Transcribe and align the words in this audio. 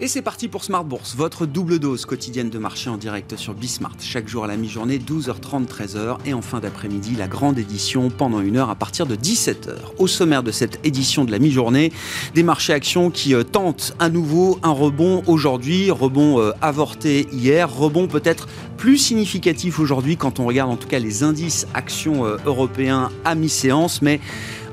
Et 0.00 0.06
c'est 0.06 0.22
parti 0.22 0.46
pour 0.46 0.62
Smart 0.62 0.84
Bourse, 0.84 1.16
votre 1.16 1.44
double 1.44 1.80
dose 1.80 2.06
quotidienne 2.06 2.50
de 2.50 2.58
marché 2.58 2.88
en 2.88 2.96
direct 2.96 3.34
sur 3.34 3.52
Bismart. 3.52 3.96
Chaque 3.98 4.28
jour 4.28 4.44
à 4.44 4.46
la 4.46 4.56
mi-journée, 4.56 5.00
12h30, 5.00 5.66
13h. 5.66 6.18
Et 6.24 6.34
en 6.34 6.40
fin 6.40 6.60
d'après-midi, 6.60 7.16
la 7.16 7.26
grande 7.26 7.58
édition 7.58 8.08
pendant 8.08 8.40
une 8.40 8.58
heure 8.58 8.70
à 8.70 8.76
partir 8.76 9.06
de 9.06 9.16
17h. 9.16 9.74
Au 9.98 10.06
sommaire 10.06 10.44
de 10.44 10.52
cette 10.52 10.78
édition 10.86 11.24
de 11.24 11.32
la 11.32 11.40
mi-journée, 11.40 11.90
des 12.36 12.44
marchés 12.44 12.72
actions 12.72 13.10
qui 13.10 13.34
euh, 13.34 13.42
tentent 13.42 13.96
à 13.98 14.08
nouveau 14.08 14.60
un 14.62 14.70
rebond 14.70 15.24
aujourd'hui. 15.26 15.90
Rebond 15.90 16.38
euh, 16.38 16.52
avorté 16.62 17.26
hier, 17.32 17.68
rebond 17.68 18.06
peut-être 18.06 18.46
plus 18.76 18.98
significatif 18.98 19.80
aujourd'hui 19.80 20.16
quand 20.16 20.38
on 20.38 20.46
regarde 20.46 20.70
en 20.70 20.76
tout 20.76 20.86
cas 20.86 21.00
les 21.00 21.24
indices 21.24 21.66
actions 21.74 22.24
euh, 22.24 22.36
européens 22.46 23.10
à 23.24 23.34
mi-séance. 23.34 24.00
Mais 24.00 24.20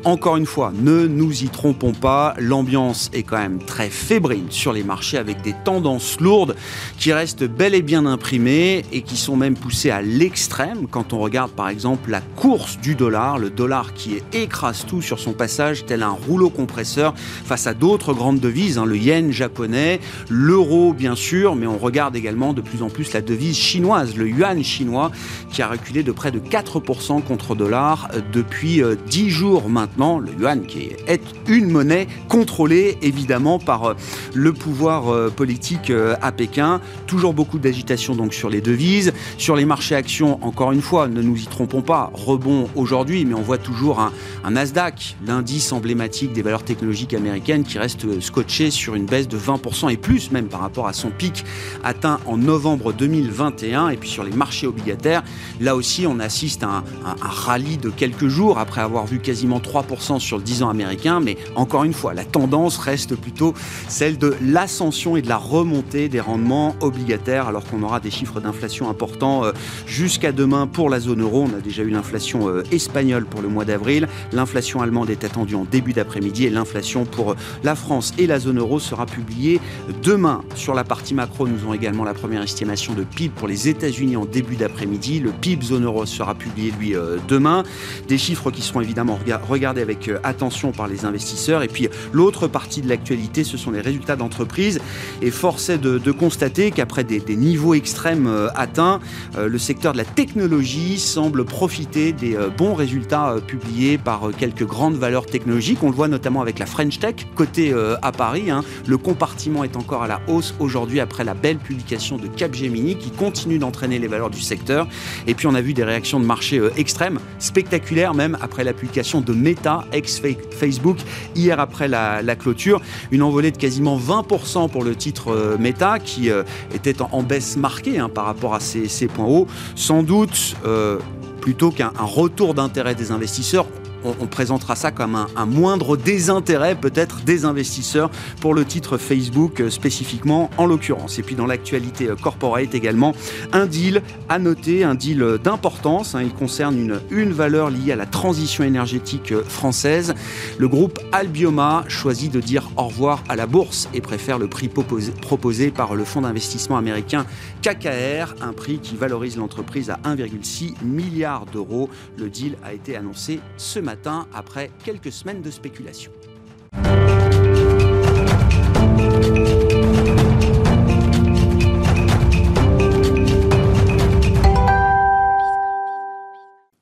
encore 0.05 0.38
une 0.38 0.45
fois, 0.45 0.72
ne 0.72 1.08
nous 1.08 1.44
y 1.44 1.48
trompons 1.48 1.91
pas, 1.91 2.36
l'ambiance 2.38 3.09
est 3.12 3.23
quand 3.23 3.40
même 3.40 3.58
très 3.58 3.90
fébrile 3.90 4.45
sur 4.52 4.72
les 4.72 4.84
marchés 4.84 5.18
avec 5.18 5.41
des 5.41 5.55
tendances 5.66 6.20
lourdes 6.20 6.55
qui 7.00 7.12
restent 7.12 7.44
bel 7.44 7.73
et 7.73 7.81
bien 7.81 8.05
imprimées 8.05 8.86
et 8.91 9.02
qui 9.02 9.18
sont 9.18 9.36
même 9.36 9.55
poussées 9.55 9.90
à 9.90 10.04
l'extrême. 10.04 10.86
Quand 10.91 11.12
on 11.14 11.18
regarde 11.18 11.52
par 11.52 11.70
exemple 11.70 12.12
la 12.12 12.22
course 12.22 12.78
du 12.78 12.94
dollar, 12.94 13.40
le 13.40 13.50
dollar 13.50 13.95
qui 13.95 14.20
écrase 14.31 14.86
tout 14.86 15.02
sur 15.02 15.20
son 15.20 15.34
passage 15.34 15.86
tel 15.88 16.04
un 16.04 16.09
rouleau 16.09 16.52
compresseur 16.52 17.16
face 17.17 17.66
à 17.66 17.73
d'autres 17.73 18.14
grandes 18.14 18.40
devises, 18.40 18.78
hein, 18.78 18.86
le 18.86 18.98
yen 18.98 19.31
japonais, 19.31 20.00
l'euro 20.30 20.94
bien 20.94 21.16
sûr, 21.16 21.56
mais 21.56 21.66
on 21.66 21.80
regarde 21.80 22.16
également 22.16 22.53
de 22.53 22.62
plus 22.62 22.84
en 22.84 22.90
plus 22.90 23.12
la 23.14 23.22
devise 23.22 23.58
chinoise, 23.58 24.16
le 24.16 24.30
yuan 24.30 24.64
chinois 24.64 25.12
qui 25.52 25.64
a 25.64 25.67
reculé 25.67 26.03
de 26.03 26.12
près 26.12 26.30
de 26.30 26.40
4% 26.40 27.23
contre 27.23 27.56
dollar 27.56 28.08
euh, 28.14 28.22
depuis 28.31 28.84
10 29.08 29.26
euh, 29.26 29.30
jours 29.30 29.67
maintenant 29.67 29.95
le 29.98 30.34
yuan 30.40 30.66
qui 30.66 30.89
est 31.08 31.22
une 31.47 31.69
monnaie 31.69 32.08
contrôlée 32.28 32.97
évidemment 33.02 33.59
par 33.59 33.86
euh, 33.86 33.94
le 34.33 34.52
pouvoir 34.52 35.09
euh, 35.09 35.30
politique 35.30 35.89
euh, 35.89 36.16
à 36.22 36.31
Pékin. 36.31 36.81
Toujours 37.08 37.33
beaucoup 37.33 37.59
d'agitation 37.59 38.16
donc 38.16 38.34
sur 38.34 38.50
les 38.50 38.61
devises, 38.61 39.14
sur 39.38 39.56
les 39.56 39.66
marchés 39.66 39.95
actions. 39.95 40.44
Encore 40.44 40.72
une 40.72 40.81
fois, 40.81 41.08
ne 41.08 41.22
nous 41.22 41.38
y 41.38 41.45
trompons 41.45 41.81
pas, 41.81 42.11
rebond 42.14 42.67
aujourd'hui, 42.75 43.25
mais 43.25 43.34
on 43.34 43.42
voit 43.42 43.58
toujours 43.58 44.00
un, 44.00 44.11
un 44.44 44.52
Nasdaq, 44.52 45.16
l'indice 45.25 45.72
emblématique 45.72 46.34
des 46.34 46.41
valeurs 46.41 46.64
technologiques 46.64 47.14
américaines, 47.14 47.64
qui 47.64 47.78
reste 47.78 48.19
scotché 48.22 48.72
sur 48.72 48.95
une 48.95 49.06
baisse 49.06 49.28
de 49.28 49.38
20% 49.38 49.91
et 49.91 49.97
plus 49.97 50.31
même 50.31 50.47
par 50.47 50.59
rapport 50.62 50.88
à 50.88 50.94
son 50.94 51.09
pic 51.09 51.45
atteint 51.84 52.19
en 52.25 52.38
novembre 52.38 52.91
2021. 52.91 53.89
Et 53.89 53.97
puis 53.97 54.09
sur 54.09 54.23
les 54.23 54.31
marchés 54.31 54.67
obligataires, 54.67 55.23
là 55.62 55.75
aussi 55.75 56.06
on 56.08 56.19
assiste 56.19 56.64
à 56.64 56.67
un, 56.67 56.84
rallye 57.22 57.78
de 57.78 57.89
quelques 57.89 58.28
jours 58.28 58.59
après 58.59 58.81
avoir 58.81 59.06
vu 59.06 59.19
quasiment 59.19 59.59
3 59.59 59.75
sur 60.20 60.38
le 60.38 60.44
10 60.44 60.64
ans 60.64 60.70
américain, 60.70 61.20
mais 61.20 61.38
encore 61.56 61.84
une 61.84 61.94
fois, 61.94 62.14
la 62.14 62.23
tendance 62.23 62.78
reste 62.78 63.16
plutôt 63.16 63.54
celle 63.90 64.18
de 64.18 64.34
l'ascension 64.42 65.18
et 65.18 65.22
de 65.22 65.28
la 65.28 65.36
remontée 65.36 66.08
des 66.08 66.22
rendements 66.22 66.76
obligataires, 66.80 67.48
alors 67.48 67.66
qu'on 67.66 67.84
aura 67.84 68.00
des 68.00 68.09
chiffres 68.09 68.40
d'inflation 68.40 68.90
importants 68.90 69.44
euh, 69.44 69.52
jusqu'à 69.86 70.31
demain 70.31 70.66
pour 70.66 70.90
la 70.90 71.02
zone 71.02 71.22
euro. 71.22 71.46
On 71.52 71.58
a 71.58 71.62
déjà 71.62 71.84
eu 71.84 71.90
l'inflation 71.90 72.48
euh, 72.48 72.64
espagnole 72.72 73.26
pour 73.26 73.42
le 73.42 73.50
mois 73.50 73.66
d'avril, 73.66 74.08
l'inflation 74.31 74.81
allemande 74.81 75.09
est 75.09 75.26
attendue 75.26 75.56
en 75.56 75.66
début 75.66 75.92
d'après-midi 75.92 76.46
et 76.46 76.50
l'inflation 76.50 77.03
pour 77.03 77.31
euh, 77.31 77.36
la 77.64 77.76
France 77.76 78.14
et 78.18 78.28
la 78.28 78.40
zone 78.40 78.59
euro 78.59 78.80
sera 78.80 79.06
publiée 79.06 79.59
demain. 80.03 80.42
Sur 80.56 80.73
la 80.73 80.86
partie 80.86 81.14
macro, 81.14 81.48
nous 81.48 81.59
avons 81.64 81.73
également 81.73 82.06
la 82.06 82.14
première 82.14 82.42
estimation 82.42 82.94
de 82.94 83.03
PIB 83.03 83.34
pour 83.36 83.50
les 83.50 83.68
États-Unis 83.68 84.16
en 84.16 84.26
début 84.26 84.56
d'après-midi. 84.56 85.20
Le 85.20 85.31
PIB 85.31 85.66
zone 85.66 85.84
euro 85.84 86.06
sera 86.06 86.34
publié, 86.34 86.72
lui, 86.80 86.96
demain. 87.28 87.64
Des 88.08 88.18
chiffres 88.18 88.52
qui 88.52 88.62
seront 88.62 88.81
évidemment 88.81 89.20
regardés 89.48 89.64
avec 89.66 90.08
euh, 90.08 90.19
attention 90.23 90.71
par 90.71 90.88
les 90.88 91.05
investisseurs. 91.05 91.63
Et 91.63 91.67
puis 91.67 91.89
l'autre 92.13 92.47
partie 92.47 92.81
de 92.81 92.89
l'actualité, 92.89 93.44
ce 93.44 93.58
sont 93.58 93.72
les 93.72 93.81
résultats 93.81 94.16
d'entreprise. 94.16 94.80
Et 95.22 95.31
force 95.31 95.69
est 95.69 95.78
de, 95.78 96.12
constater 96.12 96.72
qu'après 96.72 97.03
des, 97.03 97.22
niveaux 97.35 97.73
extrêmes 97.73 98.28
euh, 98.28 98.47
atteints, 98.56 99.00
euh, 99.38 99.47
le 99.47 99.57
secteur 99.57 99.94
de 99.94 99.97
la 99.97 100.06
technologie 100.06 101.00
semble 101.00 101.45
profiter 101.45 102.13
des 102.13 102.38
bons 102.57 102.73
résultats 102.73 103.35
publiés 103.45 103.97
par 103.97 104.29
quelques 104.38 104.66
grandes 104.66 104.95
valeurs 104.95 105.25
technologiques. 105.25 105.84
On 105.84 105.90
le 105.90 105.95
voit 105.95 106.07
notamment 106.07 106.41
avec 106.41 106.59
la 106.59 106.66
French 106.66 107.00
Tech, 107.00 107.16
côté 107.35 107.73
à 108.01 108.11
Paris. 108.11 108.51
Hein. 108.51 108.63
Le 108.88 108.97
compartiment 108.97 109.63
est 109.63 109.75
encore 109.75 110.03
à 110.03 110.07
la 110.07 110.22
hausse 110.28 110.53
aujourd'hui 110.59 111.00
après 111.00 111.23
la 111.23 111.34
belle 111.34 111.57
publication 111.57 112.17
de 112.17 112.28
Capgemini 112.28 112.95
qui 112.97 113.11
continue 113.11 113.57
d'entraîner 113.57 114.00
les 114.00 114.07
valeurs 114.07 114.29
du 114.29 114.41
secteur. 114.41 114.88
Et 115.28 115.34
puis 115.34 115.47
on 115.47 115.56
a 115.56 115.61
vu 115.61 115.73
des 115.73 115.84
réactions 115.84 116.19
de 116.19 116.25
marché 116.25 116.61
extrêmes, 116.78 117.19
spectaculaires 117.40 118.13
même 118.13 118.38
après 118.41 118.63
la 118.63 118.73
publication 118.73 119.22
de 119.22 119.34
Meta 119.55 119.85
ex-Facebook, 119.93 120.97
hier 121.33 121.59
après 121.59 121.88
la, 121.88 122.35
clôture. 122.35 122.81
Une 123.11 123.23
envolée 123.23 123.51
de 123.51 123.57
quasiment 123.57 123.97
20% 123.97 124.69
pour 124.69 124.83
le 124.83 124.95
titre 124.95 125.31
euh, 125.31 125.57
Meta, 125.57 125.99
qui 125.99 126.29
euh, 126.29 126.43
était 126.73 127.01
en, 127.01 127.23
baisse 127.23 127.55
marquée 127.55 127.97
hein, 127.97 128.09
par 128.09 128.25
rapport 128.25 128.53
à 128.53 128.59
ces, 128.59 129.07
points 129.07 129.25
hauts. 129.25 129.47
Sans 129.75 130.03
doute, 130.03 130.55
euh, 130.66 130.99
plutôt 131.39 131.71
qu'un 131.71 131.93
retour 131.97 132.53
d'intérêt 132.53 132.95
des 132.95 133.11
investisseurs, 133.11 133.66
on, 134.05 134.27
présentera 134.27 134.75
ça 134.75 134.91
comme 134.91 135.16
un, 135.16 135.45
moindre 135.45 135.97
désintérêt 135.97 136.75
peut-être 136.75 137.23
des 137.23 137.45
investisseurs 137.45 138.09
pour 138.41 138.53
le 138.53 138.66
titre 138.66 138.97
Facebook 138.97 139.59
euh, 139.59 139.69
spécifiquement 139.69 140.49
en 140.57 140.66
l'occurrence. 140.66 141.19
Et 141.19 141.23
puis 141.23 141.35
dans 141.35 141.45
l'actualité 141.45 142.09
euh, 142.09 142.16
corporate 142.16 142.73
également, 142.75 143.13
un 143.53 143.66
deal 143.66 144.01
à 144.29 144.39
noter, 144.39 144.83
un 144.83 144.95
deal 144.95 145.21
euh, 145.21 145.38
d'importance. 145.38 146.16
Hein. 146.16 146.21
il 146.23 146.33
concerne 146.33 146.77
une, 146.77 146.99
une 147.09 147.31
valeur 147.31 147.69
liée 147.69 147.91
à 147.91 147.95
la 147.95 148.05
transition 148.05 148.63
énergétique 148.63 149.33
française. 149.43 150.13
Le 150.57 150.67
groupe 150.67 150.99
Albioma 151.11 151.85
choisit 151.87 152.31
de 152.31 152.39
dire 152.39 152.69
au 152.77 152.87
revoir 152.87 153.23
à 153.29 153.35
la 153.35 153.47
bourse 153.47 153.89
et 153.93 154.01
préfère 154.01 154.37
le 154.37 154.47
prix 154.47 154.67
proposé, 154.67 155.11
proposé 155.11 155.72
par 155.72 155.95
le 155.95 156.03
fonds 156.03 156.22
d'investissement 156.22 156.77
américain 156.77 157.25
KKR, 157.61 158.35
un 158.41 158.53
prix 158.53 158.79
qui 158.79 158.95
valorise 158.95 159.37
l'entreprise 159.37 159.89
à 159.89 159.99
1,6 160.03 160.83
milliard 160.83 161.45
d'euros. 161.45 161.89
Le 162.17 162.29
deal 162.29 162.57
a 162.63 162.73
été 162.73 162.95
annoncé 162.95 163.39
ce 163.57 163.79
matin 163.79 163.94
après 164.33 164.72
quelques 164.83 165.11
semaines 165.11 165.41
de 165.41 165.51
spéculation. 165.51 166.11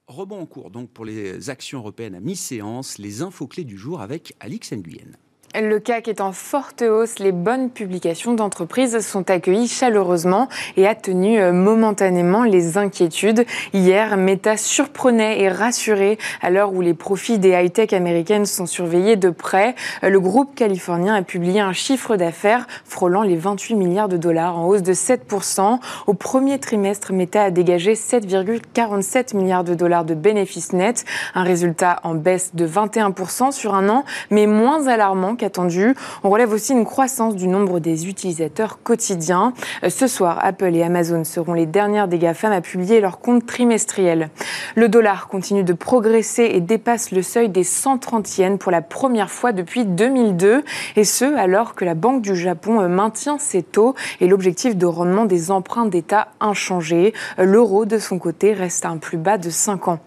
Rebond 0.07 0.41
en 0.41 0.46
cours 0.46 0.69
donc 0.69 0.91
pour 0.91 1.06
les 1.06 1.50
actions 1.50 1.79
européennes 1.79 2.16
à 2.16 2.19
mi-séance, 2.19 2.97
les 2.97 3.22
infos 3.22 3.47
clés 3.47 3.63
du 3.63 3.78
jour 3.78 4.02
avec 4.02 4.35
Alix 4.40 4.72
Nguyen. 4.73 5.18
Le 5.62 5.78
CAC 5.78 6.08
est 6.08 6.19
en 6.19 6.31
forte 6.31 6.81
hausse. 6.81 7.19
Les 7.19 7.31
bonnes 7.31 7.69
publications 7.69 8.34
d'entreprises 8.34 9.00
sont 9.02 9.30
accueillies 9.30 9.68
chaleureusement 9.68 10.50
et 10.78 10.88
atténuent 10.88 11.40
euh, 11.40 11.53
momentanément 11.53 12.44
les 12.44 12.80
inquiétudes. 12.80 13.46
Hier, 13.72 14.18
Meta 14.18 14.58
surprenait 14.58 15.41
et 15.41 15.50
rassurait 15.50 16.18
à 16.41 16.50
l'heure 16.50 16.74
où 16.74 16.81
les 16.81 16.96
profits 16.96 17.38
des 17.38 17.52
high-tech 17.52 17.94
américaines 17.94 18.47
sont 18.47 18.66
surveillés 18.66 19.16
de 19.16 19.30
près. 19.30 19.75
Le 20.02 20.19
groupe 20.19 20.56
californien 20.56 21.14
a 21.14 21.22
publié 21.22 21.59
un 21.59 21.74
chiffre 21.74 22.16
d'affaires 22.16 22.66
frôlant 22.84 23.22
les 23.22 23.35
28 23.35 23.75
milliards 23.75 24.09
de 24.09 24.18
dollars 24.18 24.58
en 24.58 24.66
hausse 24.66 24.81
de 24.81 24.94
7%. 24.94 25.78
Au 26.08 26.14
premier 26.16 26.58
trimestre, 26.58 27.14
Meta 27.14 27.44
a 27.44 27.52
dégagé 27.52 27.94
7,47 27.94 29.38
milliards 29.38 29.64
de 29.64 29.75
dollars 29.75 30.03
de 30.03 30.16
bénéfices 30.16 30.74
nets, 30.74 31.06
un 31.35 31.44
résultat 31.44 32.00
en 32.02 32.16
baisse 32.16 32.56
de 32.56 32.68
21% 32.68 33.52
sur 33.52 33.75
un 33.75 33.88
an, 33.90 34.03
mais 34.31 34.47
moins 34.47 34.88
alarmant 34.88 35.35
attendu. 35.44 35.96
On 36.24 36.30
relève 36.30 36.52
aussi 36.52 36.74
une 36.74 36.86
croissance 36.86 37.36
du 37.36 37.48
nombre 37.48 37.80
des 37.80 38.08
utilisateurs 38.08 38.80
quotidiens. 38.84 39.54
Euh, 39.84 39.90
ce 39.90 40.08
soir, 40.08 40.40
Apple 40.42 40.76
et 40.76 40.84
Amazon 40.84 41.24
seront 41.24 41.54
les 41.54 41.66
dernières 41.66 42.08
des 42.08 42.18
GAFAM 42.18 42.52
à 42.52 42.62
publier 42.62 43.02
leur 43.02 43.20
compte 43.20 43.46
trimestriel. 43.46 44.30
Le 44.76 44.90
dollar 44.90 45.28
continue 45.28 45.64
de 45.64 45.74
progresser 45.74 46.44
et 46.53 46.62
dépasse 46.62 47.12
le 47.12 47.22
seuil 47.22 47.50
des 47.50 47.64
130 47.64 48.38
yens 48.38 48.58
pour 48.59 48.72
la 48.72 48.82
première 48.82 49.29
fois 49.29 49.52
depuis 49.52 49.85
2002, 49.85 50.64
et 50.96 51.03
ce 51.03 51.26
alors 51.35 51.76
que 51.76 51.85
la 51.85 51.96
Banque 51.96 52.22
du 52.22 52.35
Japon 52.35 52.82
euh, 52.82 52.88
maintient 52.88 53.38
ses 53.38 53.64
taux 53.64 53.96
et 54.22 54.28
l'objectif 54.28 54.76
de 54.76 54.85
rendement 54.85 55.26
des 55.26 55.52
emprunts 55.52 55.85
d'État 55.85 56.29
inchangé. 56.40 57.14
Euh, 57.40 57.46
l'euro, 57.46 57.85
de 57.85 57.97
son 57.97 58.20
côté, 58.20 58.53
reste 58.53 58.85
à 58.85 58.90
un 58.90 58.97
plus 58.97 59.17
bas 59.17 59.38
de 59.38 59.50
5 59.50 59.88
ans. 59.88 60.00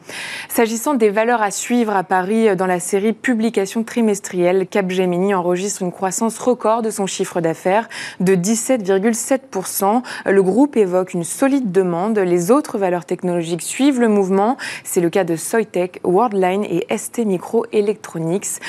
S'agissant 0.49 0.95
des 0.95 1.11
valeurs 1.11 1.43
à 1.43 1.51
suivre 1.51 1.95
à 1.95 2.05
Paris 2.05 2.55
dans 2.57 2.67
la 2.67 2.81
série 2.81 3.13
Publication 3.13 3.85
trimestrielle, 3.85 4.67
Capgemini 4.67 5.26
enregistre 5.35 5.83
une 5.83 5.93
croissance 5.93 6.39
record 6.39 6.83
de 6.83 6.91
son 6.91 7.07
chiffre 7.07 7.41
d'affaires 7.41 7.89
de 8.21 8.35
17,7%. 8.35 10.03
Le 10.27 10.43
groupe 10.43 10.77
évoque 10.77 11.15
une 11.15 11.25
solide 11.25 11.73
demande. 11.73 12.19
Les 12.19 12.51
autres 12.51 12.79
valeurs 12.79 13.05
technologiques 13.05 13.63
suivent 13.63 14.01
le 14.01 14.09
mouvement. 14.09 14.57
C'est 14.85 15.01
le 15.01 15.11
cas 15.11 15.25
de 15.25 15.37
Soitec, 15.37 16.01
Worldline 16.05 16.65
et 16.65 16.87
ST 16.97 17.25
Microelectronics. 17.25 18.61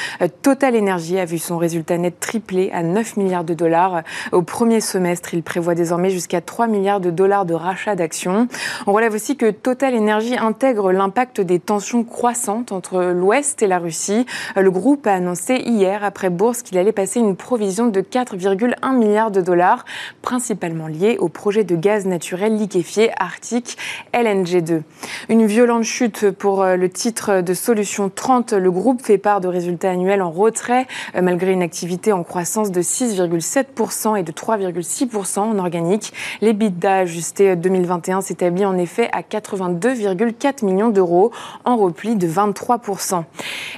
Total 0.41 0.75
Energy 0.75 1.19
a 1.19 1.25
vu 1.25 1.37
son 1.37 1.57
résultat 1.57 1.97
net 1.97 2.19
triplé 2.19 2.69
à 2.71 2.83
9 2.83 3.17
milliards 3.17 3.43
de 3.43 3.53
dollars. 3.53 4.03
Au 4.31 4.41
premier 4.41 4.81
semestre, 4.81 5.33
il 5.33 5.43
prévoit 5.43 5.75
désormais 5.75 6.09
jusqu'à 6.09 6.41
3 6.41 6.67
milliards 6.67 6.99
de 6.99 7.11
dollars 7.11 7.45
de 7.45 7.53
rachat 7.53 7.95
d'actions. 7.95 8.47
On 8.85 8.93
relève 8.93 9.13
aussi 9.13 9.37
que 9.37 9.51
Total 9.51 9.95
Energy 9.95 10.37
intègre 10.37 10.91
l'impact 10.91 11.41
des 11.41 11.59
tensions 11.59 12.03
croissantes 12.03 12.71
entre 12.71 13.03
l'Ouest 13.03 13.61
et 13.61 13.67
la 13.67 13.79
Russie. 13.79 14.25
Le 14.55 14.71
groupe 14.71 15.07
a 15.07 15.13
annoncé 15.13 15.55
hier, 15.55 16.03
après 16.03 16.29
qu'il 16.53 16.77
allait 16.77 16.91
passer 16.91 17.19
une 17.19 17.35
provision 17.35 17.87
de 17.87 18.01
4,1 18.01 18.95
milliards 18.97 19.31
de 19.31 19.41
dollars, 19.41 19.85
principalement 20.21 20.87
liée 20.87 21.17
au 21.19 21.29
projet 21.29 21.63
de 21.63 21.75
gaz 21.75 22.05
naturel 22.05 22.57
liquéfié 22.57 23.11
Arctique 23.17 23.77
LNG2. 24.13 24.81
Une 25.29 25.45
violente 25.45 25.83
chute 25.83 26.31
pour 26.31 26.63
euh, 26.63 26.75
le 26.75 26.89
titre 26.89 27.41
de 27.41 27.53
Solution 27.53 28.09
30. 28.13 28.53
Le 28.53 28.71
groupe 28.71 29.01
fait 29.01 29.17
part 29.17 29.41
de 29.41 29.47
résultats 29.47 29.91
annuels 29.91 30.21
en 30.21 30.31
retrait, 30.31 30.87
euh, 31.15 31.21
malgré 31.21 31.51
une 31.51 31.61
activité 31.61 32.13
en 32.13 32.23
croissance 32.23 32.71
de 32.71 32.81
6,7% 32.81 34.17
et 34.17 34.23
de 34.23 34.31
3,6% 34.31 35.39
en 35.39 35.59
organique. 35.59 36.13
L'EBITDA 36.41 36.97
ajusté 36.99 37.55
2021 37.55 38.21
s'établit 38.21 38.65
en 38.65 38.77
effet 38.77 39.09
à 39.11 39.21
82,4 39.21 40.65
millions 40.65 40.89
d'euros, 40.89 41.31
en 41.65 41.77
repli 41.77 42.15
de 42.15 42.27
23%. 42.27 43.23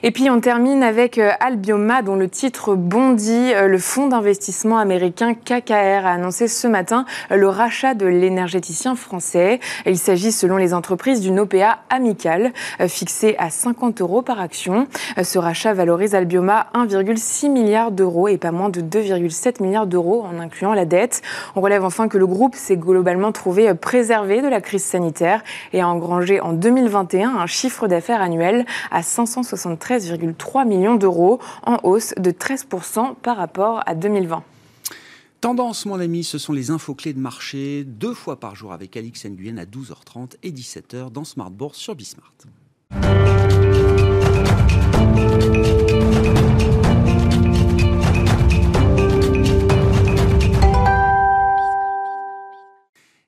Et 0.04 0.12
puis 0.12 0.30
on 0.30 0.40
termine 0.40 0.84
avec 0.84 1.18
euh, 1.18 1.32
Albioma, 1.40 2.02
dont 2.02 2.16
le 2.16 2.30
titre 2.30 2.59
bondit. 2.68 3.54
Le 3.54 3.78
fonds 3.78 4.08
d'investissement 4.08 4.78
américain 4.78 5.34
KKR 5.34 6.06
a 6.06 6.12
annoncé 6.12 6.48
ce 6.48 6.68
matin 6.68 7.06
le 7.30 7.48
rachat 7.48 7.94
de 7.94 8.06
l'énergéticien 8.06 8.96
français. 8.96 9.60
Il 9.86 9.98
s'agit, 9.98 10.32
selon 10.32 10.58
les 10.58 10.74
entreprises, 10.74 11.22
d'une 11.22 11.40
OPA 11.40 11.80
amicale 11.90 12.52
euh, 12.80 12.88
fixée 12.88 13.36
à 13.40 13.50
50 13.50 14.02
euros 14.02 14.22
par 14.22 14.40
action. 14.40 14.88
Euh, 15.18 15.24
ce 15.24 15.40
rachat 15.40 15.74
valorise 15.74 16.16
Albioma 16.16 16.68
1,6 16.74 17.50
milliard 17.50 17.92
d'euros 17.92 18.28
et 18.28 18.38
pas 18.38 18.52
moins 18.52 18.70
de 18.70 18.82
2,7 18.82 19.62
milliards 19.64 19.88
d'euros 19.88 20.24
en 20.24 20.40
incluant 20.40 20.74
la 20.74 20.86
dette. 20.86 21.22
On 21.56 21.62
relève 21.62 21.84
enfin 21.84 22.08
que 22.08 22.18
le 22.18 22.28
groupe 22.28 22.56
s'est 22.56 22.78
globalement 22.78 23.32
trouvé 23.32 23.74
préservé 23.74 24.42
de 24.42 24.48
la 24.48 24.62
crise 24.62 24.84
sanitaire 24.84 25.44
et 25.74 25.82
a 25.82 25.88
engrangé 25.88 26.42
en 26.42 26.54
2021 26.54 27.38
un 27.38 27.48
chiffre 27.48 27.88
d'affaires 27.88 28.22
annuel 28.22 28.66
à 28.92 29.02
573,3 29.02 30.68
millions 30.68 30.96
d'euros, 30.96 31.40
en 31.66 31.78
hausse 31.84 32.14
de 32.18 32.32
13% 32.40 33.16
par 33.16 33.38
rapport 33.38 33.82
à 33.86 33.96
2020. 33.96 34.44
Tendance, 35.42 35.86
mon 35.86 36.00
ami, 36.00 36.24
ce 36.24 36.38
sont 36.38 36.52
les 36.52 36.70
infos 36.70 36.96
clés 36.96 37.14
de 37.14 37.20
marché, 37.20 37.86
deux 37.86 38.14
fois 38.14 38.40
par 38.40 38.56
jour 38.56 38.74
avec 38.74 38.98
Alix 38.98 39.26
Nguyen 39.26 39.58
à 39.58 39.66
12h30 39.66 40.36
et 40.44 40.52
17h 40.52 41.12
dans 41.12 41.24
Smart 41.24 41.52
Bourse 41.52 41.78
sur 41.78 41.96
Bismart. 41.96 42.34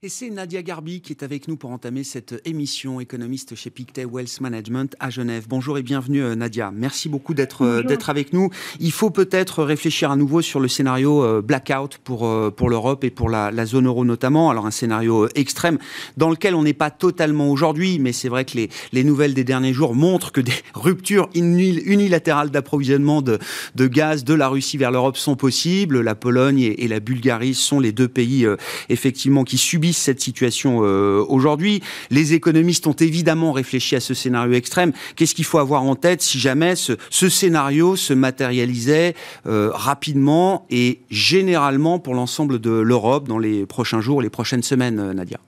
Et 0.03 0.09
c'est 0.09 0.31
Nadia 0.31 0.63
Garbi 0.63 0.99
qui 0.99 1.13
est 1.13 1.21
avec 1.21 1.47
nous 1.47 1.57
pour 1.57 1.69
entamer 1.69 2.03
cette 2.03 2.41
émission, 2.45 2.99
économiste 2.99 3.53
chez 3.53 3.69
Pictet 3.69 4.03
Wealth 4.03 4.41
Management 4.41 4.95
à 4.99 5.11
Genève. 5.11 5.45
Bonjour 5.47 5.77
et 5.77 5.83
bienvenue 5.83 6.23
euh, 6.23 6.33
Nadia. 6.33 6.71
Merci 6.73 7.07
beaucoup 7.07 7.35
d'être 7.35 7.61
euh, 7.63 7.83
d'être 7.83 8.09
avec 8.09 8.33
nous. 8.33 8.49
Il 8.79 8.91
faut 8.91 9.11
peut-être 9.11 9.63
réfléchir 9.63 10.09
à 10.09 10.15
nouveau 10.15 10.41
sur 10.41 10.59
le 10.59 10.67
scénario 10.67 11.23
euh, 11.23 11.43
blackout 11.43 11.99
pour 12.03 12.27
pour 12.55 12.71
l'Europe 12.71 13.03
et 13.03 13.11
pour 13.11 13.29
la, 13.29 13.51
la, 13.51 13.67
zone 13.67 13.85
euro 13.85 14.03
notamment. 14.03 14.49
Alors 14.49 14.65
un 14.65 14.71
scénario 14.71 15.27
extrême 15.35 15.77
dans 16.17 16.31
lequel 16.31 16.55
on 16.55 16.63
n'est 16.63 16.73
pas 16.73 16.89
totalement 16.89 17.51
aujourd'hui, 17.51 17.99
mais 17.99 18.11
c'est 18.11 18.29
vrai 18.29 18.43
que 18.43 18.57
les, 18.57 18.69
les 18.93 19.03
nouvelles 19.03 19.35
des 19.35 19.43
derniers 19.43 19.71
jours 19.71 19.93
montrent 19.93 20.31
que 20.31 20.41
des 20.41 20.51
ruptures 20.73 21.29
unilatérales 21.35 22.49
d'approvisionnement 22.49 23.21
de, 23.21 23.37
de 23.75 23.85
gaz 23.85 24.23
de 24.23 24.33
la 24.33 24.47
Russie 24.47 24.77
vers 24.77 24.89
l'Europe 24.89 25.17
sont 25.17 25.35
possibles. 25.35 26.01
La 26.01 26.15
Pologne 26.15 26.59
et, 26.59 26.85
et, 26.85 26.87
la 26.87 26.99
Bulgarie 26.99 27.53
sont 27.53 27.79
les 27.79 27.91
deux 27.91 28.07
pays 28.07 28.47
effectivement 28.89 29.43
qui 29.43 29.59
subissent 29.59 29.90
cette 29.97 30.19
situation 30.19 30.81
euh, 30.83 31.23
aujourd'hui. 31.27 31.81
Les 32.09 32.33
économistes 32.33 32.87
ont 32.87 32.93
évidemment 32.93 33.51
réfléchi 33.51 33.95
à 33.95 33.99
ce 33.99 34.13
scénario 34.13 34.53
extrême. 34.53 34.91
Qu'est-ce 35.15 35.35
qu'il 35.35 35.45
faut 35.45 35.59
avoir 35.59 35.83
en 35.83 35.95
tête 35.95 36.21
si 36.21 36.39
jamais 36.39 36.75
ce, 36.75 36.95
scénario 37.09 37.95
se 37.95 38.13
matérialisait 38.13 39.13
euh, 39.45 39.69
rapidement 39.73 40.65
et 40.69 40.99
généralement 41.09 41.99
pour 41.99 42.13
l'ensemble 42.13 42.59
de 42.59 42.71
l'Europe 42.71 43.27
dans 43.27 43.39
les 43.39 43.65
prochains 43.65 44.01
jours, 44.01 44.21
les 44.21 44.29
prochaines 44.29 44.63
semaines, 44.63 44.99
euh, 44.99 45.13
Nadia? 45.13 45.39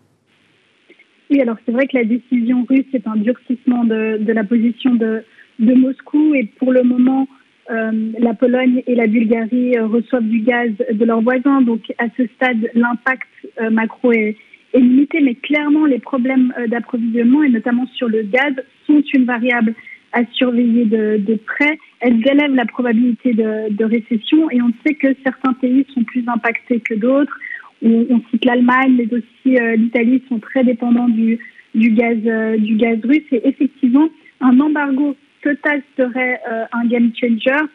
Oui, 1.29 1.41
alors 1.41 1.57
c'est 1.65 1.71
vrai 1.71 1.87
que 1.87 1.97
la 1.97 2.03
décision 2.03 2.65
russe 2.69 2.85
est 2.93 3.07
un 3.07 3.15
durcissement 3.15 3.83
de, 3.85 4.31
la 4.31 4.43
position 4.43 4.93
de, 4.93 5.23
Moscou 5.59 6.35
et 6.35 6.45
pour 6.59 6.71
le 6.71 6.83
moment, 6.83 7.27
la 7.69 8.33
Pologne 8.33 8.83
et 8.87 8.95
la 8.95 9.07
Bulgarie 9.07 9.77
euh, 9.77 9.87
reçoivent 9.87 10.27
du 10.27 10.39
gaz 10.39 10.71
de 10.91 11.05
leurs 11.05 11.21
voisins. 11.21 11.61
Donc 11.61 11.81
à 11.97 12.05
ce 12.17 12.27
stade, 12.35 12.69
l'impact 12.73 13.27
euh, 13.61 13.69
macro 13.69 14.11
est, 14.11 14.35
limité, 14.75 15.21
mais 15.21 15.35
clairement 15.35 15.85
les 15.85 15.99
problèmes 15.99 16.51
d'approvisionnement 16.67 17.43
et 17.43 17.49
notamment 17.49 17.85
sur 17.93 18.09
le 18.09 18.23
gaz 18.23 18.53
sont 18.87 19.03
une 19.13 19.23
variable 19.23 19.75
à 20.13 20.21
surveiller 20.31 20.85
de, 20.85 21.35
près. 21.45 21.77
Elles 21.99 22.27
élèvent 22.27 22.55
la 22.55 22.65
probabilité 22.65 23.33
de, 23.33 23.83
récession 23.83 24.49
et 24.49 24.63
on 24.63 24.71
sait 24.83 24.95
que 24.95 25.09
certains 25.23 25.53
pays 25.53 25.85
sont 25.93 26.03
plus 26.03 26.23
impactés 26.27 26.79
que 26.79 26.95
d'autres. 26.95 27.37
On, 27.83 28.19
cite 28.31 28.45
l'Allemagne, 28.45 28.95
mais 28.97 29.13
aussi 29.13 29.59
l'Italie 29.77 30.23
sont 30.27 30.39
très 30.39 30.63
dépendants 30.63 31.09
du 31.09 31.37
gaz 31.75 32.17
du 32.57 32.75
gaz 32.75 32.97
russe 33.03 33.27
et 33.31 33.47
effectivement 33.47 34.09
un 34.41 34.59
embargo 34.59 35.15
total 35.43 35.83
serait 35.97 36.39
euh, 36.49 36.65
un 36.71 36.85
game 36.85 37.11
changer. 37.19 37.65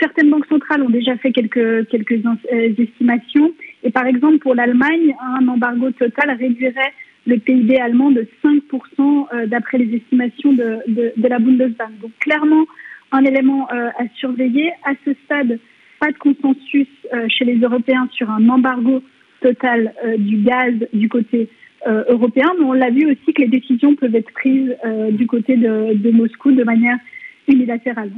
Certaines 0.00 0.30
banques 0.30 0.46
centrales 0.46 0.82
ont 0.82 0.88
déjà 0.88 1.16
fait 1.18 1.30
quelques, 1.30 1.86
quelques 1.88 2.12
euh, 2.24 2.74
estimations. 2.78 3.52
Et 3.84 3.90
par 3.90 4.06
exemple, 4.06 4.38
pour 4.38 4.54
l'Allemagne, 4.54 5.14
un 5.20 5.46
embargo 5.46 5.90
total 5.92 6.36
réduirait 6.38 6.92
le 7.26 7.38
PIB 7.38 7.78
allemand 7.78 8.10
de 8.10 8.26
5% 8.42 9.26
euh, 9.32 9.46
d'après 9.46 9.78
les 9.78 9.96
estimations 9.96 10.52
de, 10.52 10.78
de, 10.88 11.28
la 11.28 11.38
Bundesbank. 11.38 12.00
Donc 12.00 12.12
clairement, 12.20 12.64
un 13.12 13.24
élément 13.24 13.68
à 13.68 14.06
surveiller. 14.16 14.70
À 14.84 14.92
ce 15.04 15.12
stade, 15.24 15.58
pas 15.98 16.10
de 16.10 16.18
consensus 16.18 16.88
chez 17.28 17.44
les 17.46 17.56
Européens 17.56 18.06
sur 18.12 18.30
un 18.30 18.46
embargo 18.50 19.02
total 19.40 19.94
du 20.18 20.36
gaz 20.42 20.74
du 20.92 21.08
côté 21.08 21.48
euh, 21.86 22.04
européen, 22.08 22.50
mais 22.58 22.64
on 22.64 22.72
l'a 22.72 22.90
vu 22.90 23.10
aussi 23.10 23.32
que 23.32 23.42
les 23.42 23.48
décisions 23.48 23.94
peuvent 23.94 24.14
être 24.14 24.32
prises 24.32 24.76
euh, 24.84 25.10
du 25.10 25.26
côté 25.26 25.56
de, 25.56 25.94
de, 25.94 26.10
Moscou 26.10 26.52
de 26.52 26.64
manière 26.64 26.98
unilatérale. 27.46 28.10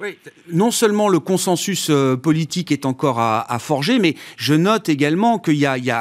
Oui, 0.00 0.18
non 0.52 0.72
seulement 0.72 1.08
le 1.08 1.20
consensus 1.20 1.86
euh, 1.88 2.16
politique 2.16 2.72
est 2.72 2.84
encore 2.84 3.20
à, 3.20 3.52
à, 3.52 3.60
forger, 3.60 4.00
mais 4.00 4.16
je 4.36 4.52
note 4.52 4.88
également 4.88 5.38
qu'il 5.38 5.54
y 5.54 5.58
y, 5.58 5.92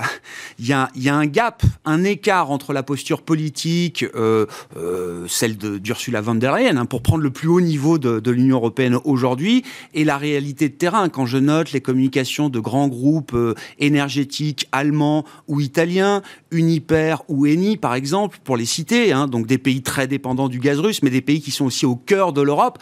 y, 0.59 0.73
y 0.95 1.09
a 1.09 1.15
un 1.15 1.25
gap, 1.27 1.61
un 1.85 2.03
écart 2.03 2.49
entre 2.49 2.73
la 2.73 2.81
posture 2.81 3.21
politique, 3.21 4.03
euh, 4.15 4.47
euh, 4.77 5.27
celle 5.27 5.57
d'Ursula 5.57 6.21
von 6.21 6.33
der 6.33 6.55
Leyen, 6.55 6.77
hein, 6.77 6.85
pour 6.85 7.03
prendre 7.03 7.21
le 7.21 7.29
plus 7.29 7.47
haut 7.47 7.61
niveau 7.61 7.99
de, 7.99 8.19
de 8.19 8.31
l'Union 8.31 8.57
européenne 8.57 8.97
aujourd'hui, 9.03 9.63
et 9.93 10.03
la 10.03 10.17
réalité 10.17 10.69
de 10.69 10.73
terrain. 10.73 11.07
Quand 11.09 11.27
je 11.27 11.37
note 11.37 11.71
les 11.71 11.81
communications 11.81 12.49
de 12.49 12.59
grands 12.59 12.87
groupes 12.87 13.35
euh, 13.35 13.53
énergétiques 13.77 14.67
allemands 14.71 15.23
ou 15.47 15.61
italiens, 15.61 16.23
Uniper 16.49 17.17
ou 17.27 17.45
Eni 17.45 17.77
par 17.77 17.93
exemple, 17.93 18.39
pour 18.43 18.57
les 18.57 18.65
citer, 18.65 19.11
hein, 19.11 19.27
donc 19.27 19.45
des 19.45 19.59
pays 19.59 19.83
très 19.83 20.07
dépendants 20.07 20.49
du 20.49 20.57
gaz 20.57 20.79
russe, 20.79 21.03
mais 21.03 21.11
des 21.11 21.21
pays 21.21 21.41
qui 21.41 21.51
sont 21.51 21.65
aussi 21.65 21.85
au 21.85 21.95
cœur 21.95 22.33
de 22.33 22.41
l'Europe 22.41 22.79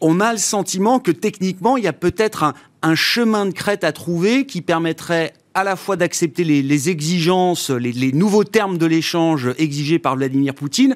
on 0.00 0.20
a 0.20 0.32
le 0.32 0.38
sentiment 0.38 0.98
que 0.98 1.10
techniquement, 1.10 1.76
il 1.76 1.84
y 1.84 1.88
a 1.88 1.92
peut-être 1.92 2.54
un, 2.82 2.94
chemin 2.94 3.46
de 3.46 3.52
crête 3.52 3.82
à 3.82 3.92
trouver 3.92 4.46
qui 4.46 4.62
permettrait 4.62 5.32
à 5.54 5.64
la 5.64 5.74
fois 5.74 5.96
d'accepter 5.96 6.44
les, 6.44 6.88
exigences, 6.88 7.70
les, 7.70 8.12
nouveaux 8.12 8.44
termes 8.44 8.78
de 8.78 8.86
l'échange 8.86 9.50
exigés 9.58 9.98
par 9.98 10.16
Vladimir 10.16 10.54
Poutine, 10.54 10.94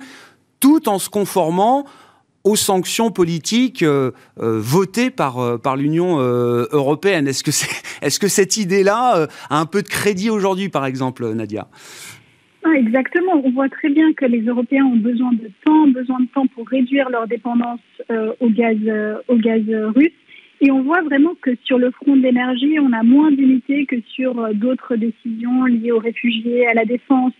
tout 0.60 0.88
en 0.88 0.98
se 0.98 1.08
conformant 1.08 1.86
aux 2.44 2.56
sanctions 2.56 3.10
politiques 3.10 3.82
euh, 3.82 4.12
euh, 4.40 4.58
votées 4.60 5.10
par, 5.10 5.38
euh, 5.38 5.58
par 5.58 5.76
l'Union 5.76 6.18
européenne. 6.18 7.26
Est-ce 7.26 7.42
que, 7.42 7.50
est, 7.50 8.08
-ce 8.08 8.18
que 8.18 8.28
cette 8.28 8.56
idée-là 8.56 9.28
a 9.50 9.58
un 9.58 9.66
peu 9.66 9.82
de 9.82 9.88
crédit 9.88 10.30
aujourd'hui, 10.30 10.68
par 10.68 10.86
exemple, 10.86 11.28
Nadia? 11.32 11.68
Ah, 12.62 12.74
exactement. 12.76 13.40
On 13.42 13.50
voit 13.50 13.68
très 13.68 13.88
bien 13.88 14.12
que 14.12 14.26
les 14.26 14.42
Européens 14.42 14.84
ont 14.84 14.96
besoin 14.96 15.32
de 15.32 15.50
temps, 15.64 15.86
besoin 15.88 16.20
de 16.20 16.26
temps 16.26 16.46
pour 16.46 16.68
réduire 16.68 17.08
leur 17.08 17.26
dépendance 17.26 17.80
euh, 18.10 18.32
au 18.40 18.50
gaz, 18.50 18.76
euh, 18.86 19.16
au 19.28 19.36
gaz 19.36 19.62
russe. 19.96 20.12
Et 20.60 20.70
on 20.70 20.82
voit 20.82 21.00
vraiment 21.00 21.34
que 21.40 21.52
sur 21.64 21.78
le 21.78 21.90
front 21.90 22.16
de 22.16 22.22
l'énergie, 22.22 22.78
on 22.78 22.92
a 22.92 23.02
moins 23.02 23.30
d'unités 23.30 23.86
que 23.86 23.96
sur 24.14 24.38
euh, 24.38 24.52
d'autres 24.52 24.96
décisions 24.96 25.64
liées 25.64 25.92
aux 25.92 26.00
réfugiés, 26.00 26.66
à 26.66 26.74
la 26.74 26.84
défense. 26.84 27.32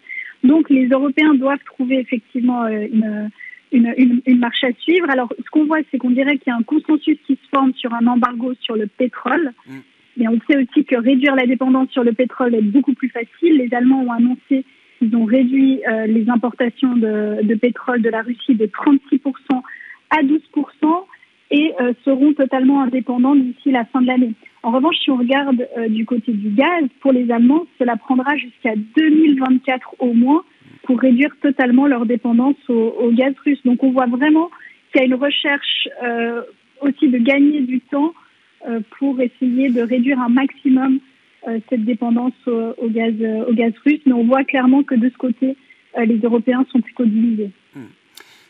Donc 0.43 0.71
les 0.71 0.87
Européens 0.87 1.35
doivent 1.35 1.63
trouver 1.67 1.99
effectivement 1.99 2.67
une, 2.67 3.31
une, 3.73 4.23
une, 4.25 4.39
marche 4.39 4.65
à 4.65 4.73
suivre. 4.81 5.11
Alors 5.11 5.31
ce 5.39 5.51
qu'on 5.51 5.67
voit, 5.67 5.81
c'est 5.91 5.99
qu'on 5.99 6.13
dirait 6.13 6.39
qu'il 6.39 6.51
y 6.51 6.55
a 6.55 6.57
un 6.57 6.63
consensus 6.63 7.19
qui 7.27 7.35
se 7.35 7.49
forme 7.55 7.75
sur 7.75 7.93
un 7.93 8.07
embargo 8.07 8.55
sur 8.63 8.75
le 8.75 8.87
pétrole. 8.87 9.53
Mm. 9.67 9.73
Mais 10.17 10.29
on 10.29 10.41
sait 10.49 10.57
aussi 10.57 10.87
que 10.87 10.97
réduire 10.97 11.35
la 11.37 11.47
dépendance 11.47 11.91
sur 11.91 12.05
le 12.05 12.15
pétrole 12.15 12.55
est 12.55 12.63
beaucoup 12.63 12.95
plus 12.95 13.11
facile. 13.11 13.59
Les 13.59 13.75
Allemands 13.75 14.03
ont 14.03 14.13
annoncé 14.13 14.65
ils 15.01 15.17
ont 15.17 15.25
réduit 15.25 15.81
euh, 15.89 16.07
les 16.07 16.29
importations 16.29 16.95
de, 16.95 17.43
de, 17.43 17.55
pétrole 17.55 18.03
de 18.03 18.11
la 18.11 18.23
Russie 18.23 18.55
de 18.55 18.67
36% 18.67 19.63
à 20.11 20.23
12% 20.23 21.05
et 21.53 21.73
euh, 21.81 21.93
seront 22.05 22.33
totalement 22.35 22.83
indépendants 22.83 23.35
d'ici 23.35 23.71
la 23.71 23.85
fin 23.87 24.03
de 24.03 24.07
l'année. 24.07 24.33
En 24.63 24.71
revanche, 24.71 24.97
si 25.03 25.11
on 25.11 25.17
regarde 25.17 25.67
euh, 25.79 25.89
du 25.89 26.05
côté 26.05 26.33
du 26.33 26.51
gaz, 26.51 26.85
pour 27.01 27.13
les 27.13 27.31
Allemands, 27.31 27.67
cela 27.79 27.97
prendra 27.97 28.37
jusqu'à 28.37 28.75
2024 28.97 29.97
au 30.01 30.13
moins 30.13 30.45
pour 30.83 31.01
réduire 31.01 31.35
totalement 31.41 31.87
leur 31.87 32.07
dépendance 32.07 32.57
au, 32.69 32.95
au 33.01 33.11
gaz 33.11 33.35
russe. 33.45 33.61
Donc 33.65 33.83
on 33.83 33.93
voit 33.93 34.07
vraiment 34.07 34.51
qu'il 34.93 35.01
y 35.01 35.05
a 35.05 35.07
une 35.07 35.15
recherche 35.15 35.89
aussi 36.81 37.09
de 37.09 37.19
gagner 37.19 37.61
du 37.61 37.81
temps 37.81 38.13
pour 38.99 39.21
essayer 39.21 39.71
de 39.71 39.83
réduire 39.83 40.19
un 40.21 40.29
maximum 40.29 40.99
cette 41.69 41.85
dépendance 41.85 42.33
au, 42.47 42.89
gaz, 42.89 43.15
au 43.49 43.53
gaz 43.55 43.73
russe. 43.85 44.01
Mais 44.07 44.13
on 44.13 44.27
voit 44.27 44.45
clairement 44.45 44.83
que 44.83 44.95
de 44.95 45.09
ce 45.09 45.17
côté, 45.17 45.57
les 45.97 46.19
Européens 46.19 46.65
sont 46.71 46.81
plutôt 46.81 47.05
divisés. 47.05 47.51
Hmm. 47.75 47.87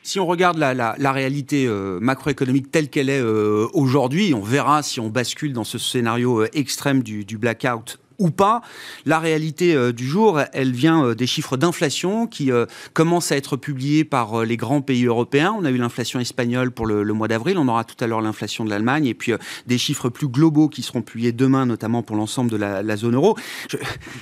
Si 0.03 0.19
on 0.19 0.27
regarde 0.27 0.59
la, 0.59 1.13
réalité 1.13 1.69
macroéconomique 2.01 2.71
telle 2.71 2.89
qu'elle 2.89 3.11
est 3.11 3.23
aujourd'hui, 3.75 4.33
on 4.35 4.41
verra 4.41 4.83
si 4.83 4.99
on 4.99 5.09
bascule 5.09 5.53
dans 5.53 5.65
ce 5.65 5.79
scénario 5.79 6.45
extrême 6.55 7.03
du, 7.03 7.25
du 7.25 7.37
blackout 7.37 7.99
ou 8.21 8.31
pas. 8.31 8.61
La 9.07 9.19
réalité 9.19 9.75
euh, 9.75 9.93
du 9.93 10.07
jour, 10.07 10.41
elle 10.53 10.73
vient 10.73 11.05
euh, 11.05 11.15
des 11.15 11.27
chiffres 11.27 11.57
d'inflation 11.57 12.27
qui 12.27 12.53
euh, 12.53 12.67
commencent 12.93 13.33
à 13.33 13.37
être 13.37 13.57
publiés 13.57 14.05
par 14.05 14.45
les 14.45 14.57
grands 14.57 14.83
pays 14.83 15.07
européens. 15.07 15.57
On 15.59 15.65
a 15.65 15.71
eu 15.71 15.79
l'inflation 15.79 16.21
espagnole 16.21 16.71
pour 16.71 16.87
le, 16.87 17.05
mois 17.13 17.29
d'avril, 17.29 17.57
on 17.59 17.67
aura 17.67 17.83
tout 17.85 17.97
à 18.05 18.07
l'heure 18.07 18.21
l'inflation 18.21 18.65
de 18.65 18.71
l'Allemagne, 18.71 19.07
et 19.07 19.15
puis 19.15 19.33
des 19.67 19.79
chiffres 19.79 20.11
plus 20.11 20.29
globaux 20.29 20.69
qui 20.69 20.83
seront 20.83 21.03
publiés 21.03 21.33
demain, 21.33 21.65
notamment 21.65 22.03
pour 22.03 22.15
l'ensemble 22.15 22.51
de 22.51 22.57
la, 22.57 22.97
zone 22.97 23.15
euro. 23.15 23.37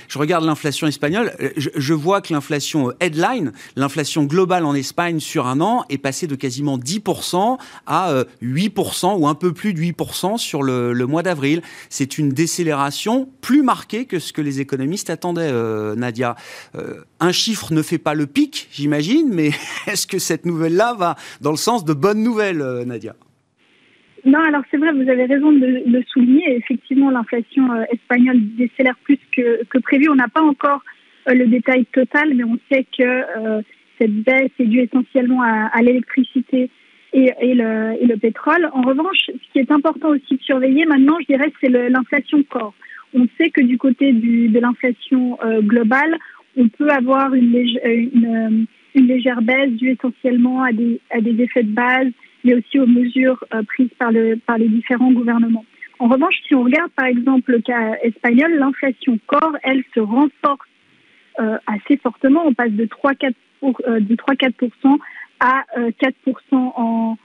Je, 0.07 0.17
regarde 0.17 0.45
l'inflation 0.45 0.87
espagnole, 0.87 1.33
je, 1.57 1.93
vois 1.93 2.21
que 2.21 2.33
l'inflation 2.33 2.93
headline, 3.01 3.51
l'inflation 3.75 4.23
globale 4.23 4.65
en 4.65 4.73
Espagne 4.73 5.19
sur 5.19 5.47
un 5.47 5.59
an, 5.59 5.83
est 5.89 5.97
passée 5.97 6.27
de 6.27 6.35
quasiment 6.35 6.77
10% 6.77 7.57
à 7.85 8.23
8% 8.41 9.19
ou 9.19 9.27
un 9.27 9.35
peu 9.35 9.53
plus 9.53 9.73
de 9.73 9.79
8% 9.81 10.37
sur 10.37 10.63
le, 10.63 10.93
le 10.93 11.05
mois 11.05 11.23
d'avril. 11.23 11.61
C'est 11.89 12.17
une 12.17 12.29
décélération 12.29 13.29
plus 13.41 13.61
marquée 13.63 13.88
que 13.89 14.19
ce 14.19 14.33
que 14.33 14.41
les 14.41 14.61
économistes 14.61 15.09
attendaient, 15.09 15.51
euh, 15.51 15.95
Nadia. 15.95 16.35
Euh, 16.75 17.01
un 17.19 17.31
chiffre 17.31 17.73
ne 17.73 17.81
fait 17.81 17.97
pas 17.97 18.13
le 18.13 18.27
pic, 18.27 18.67
j'imagine, 18.71 19.29
mais 19.33 19.47
est-ce 19.87 20.07
que 20.07 20.19
cette 20.19 20.45
nouvelle-là 20.45 20.93
va 20.97 21.15
dans 21.41 21.51
le 21.51 21.57
sens 21.57 21.85
de 21.85 21.93
bonnes 21.93 22.23
nouvelles, 22.23 22.61
euh, 22.61 22.85
Nadia? 22.85 23.15
Non, 24.25 24.39
alors 24.39 24.61
c'est 24.69 24.77
vrai, 24.77 24.91
vous 24.91 25.09
avez 25.09 25.25
raison 25.25 25.51
de 25.51 25.83
le 25.85 26.03
souligner. 26.11 26.57
Effectivement, 26.57 27.09
l'inflation 27.09 27.63
espagnole 27.91 28.39
décélère 28.57 28.97
plus 29.03 29.17
que, 29.31 29.79
prévu. 29.79 30.09
On 30.09 30.15
n'a 30.15 30.27
pas 30.27 30.41
encore 30.41 30.83
le 31.25 31.45
détail 31.47 31.85
total, 31.85 32.33
mais 32.35 32.43
on 32.43 32.59
sait 32.69 32.85
que 32.97 33.63
cette 33.97 34.13
baisse 34.23 34.51
est 34.59 34.65
due 34.65 34.81
essentiellement 34.81 35.41
à, 35.41 35.81
l'électricité 35.81 36.69
et, 37.13 37.31
le, 37.41 37.95
et, 38.01 38.07
le, 38.07 38.17
pétrole. 38.17 38.69
En 38.73 38.81
revanche, 38.81 39.27
ce 39.27 39.53
qui 39.53 39.59
est 39.59 39.71
important 39.71 40.09
aussi 40.09 40.35
de 40.35 40.41
surveiller 40.41 40.85
maintenant, 40.85 41.15
je 41.21 41.33
dirais, 41.33 41.53
c'est 41.61 41.69
l'inflation 41.69 42.43
corps. 42.43 42.73
On 43.13 43.25
sait 43.37 43.49
que 43.49 43.61
du 43.61 43.77
côté 43.77 44.13
de 44.13 44.59
l'inflation 44.59 45.37
euh, 45.43 45.61
globale, 45.61 46.17
on 46.57 46.67
peut 46.67 46.89
avoir 46.89 47.33
une, 47.33 47.55
euh, 47.55 48.65
une, 48.95 49.07
légère 49.07 49.41
baisse 49.41 49.71
due 49.71 49.91
essentiellement 49.91 50.63
à 50.63 50.71
des, 50.71 50.99
à 51.09 51.21
des, 51.21 51.41
effets 51.41 51.63
de 51.63 51.71
base, 51.71 52.07
mais 52.43 52.55
aussi 52.55 52.79
aux 52.79 52.87
mesures 52.87 53.43
euh, 53.53 53.63
prises 53.63 53.89
par, 53.97 54.11
le, 54.11 54.35
par 54.35 54.57
les 54.57 54.67
différents 54.67 55.11
gouvernements. 55.11 55.65
En 55.99 56.07
revanche, 56.07 56.35
si 56.47 56.55
on 56.55 56.63
regarde 56.63 56.91
par 56.91 57.05
exemple 57.05 57.51
le 57.51 57.61
cas 57.61 57.95
espagnol, 58.03 58.53
l'inflation 58.57 59.19
corps, 59.27 59.57
elle 59.63 59.83
se 59.93 59.99
renforce 59.99 60.67
assez 61.67 61.95
fortement. 61.95 62.43
On 62.45 62.53
passe 62.53 62.71
de 62.71 62.85
3-4% 62.85 63.33
de 63.61 64.15
3-4% 64.15 64.97
à 65.39 65.63
4% 65.77 66.35
en, 66.51 67.17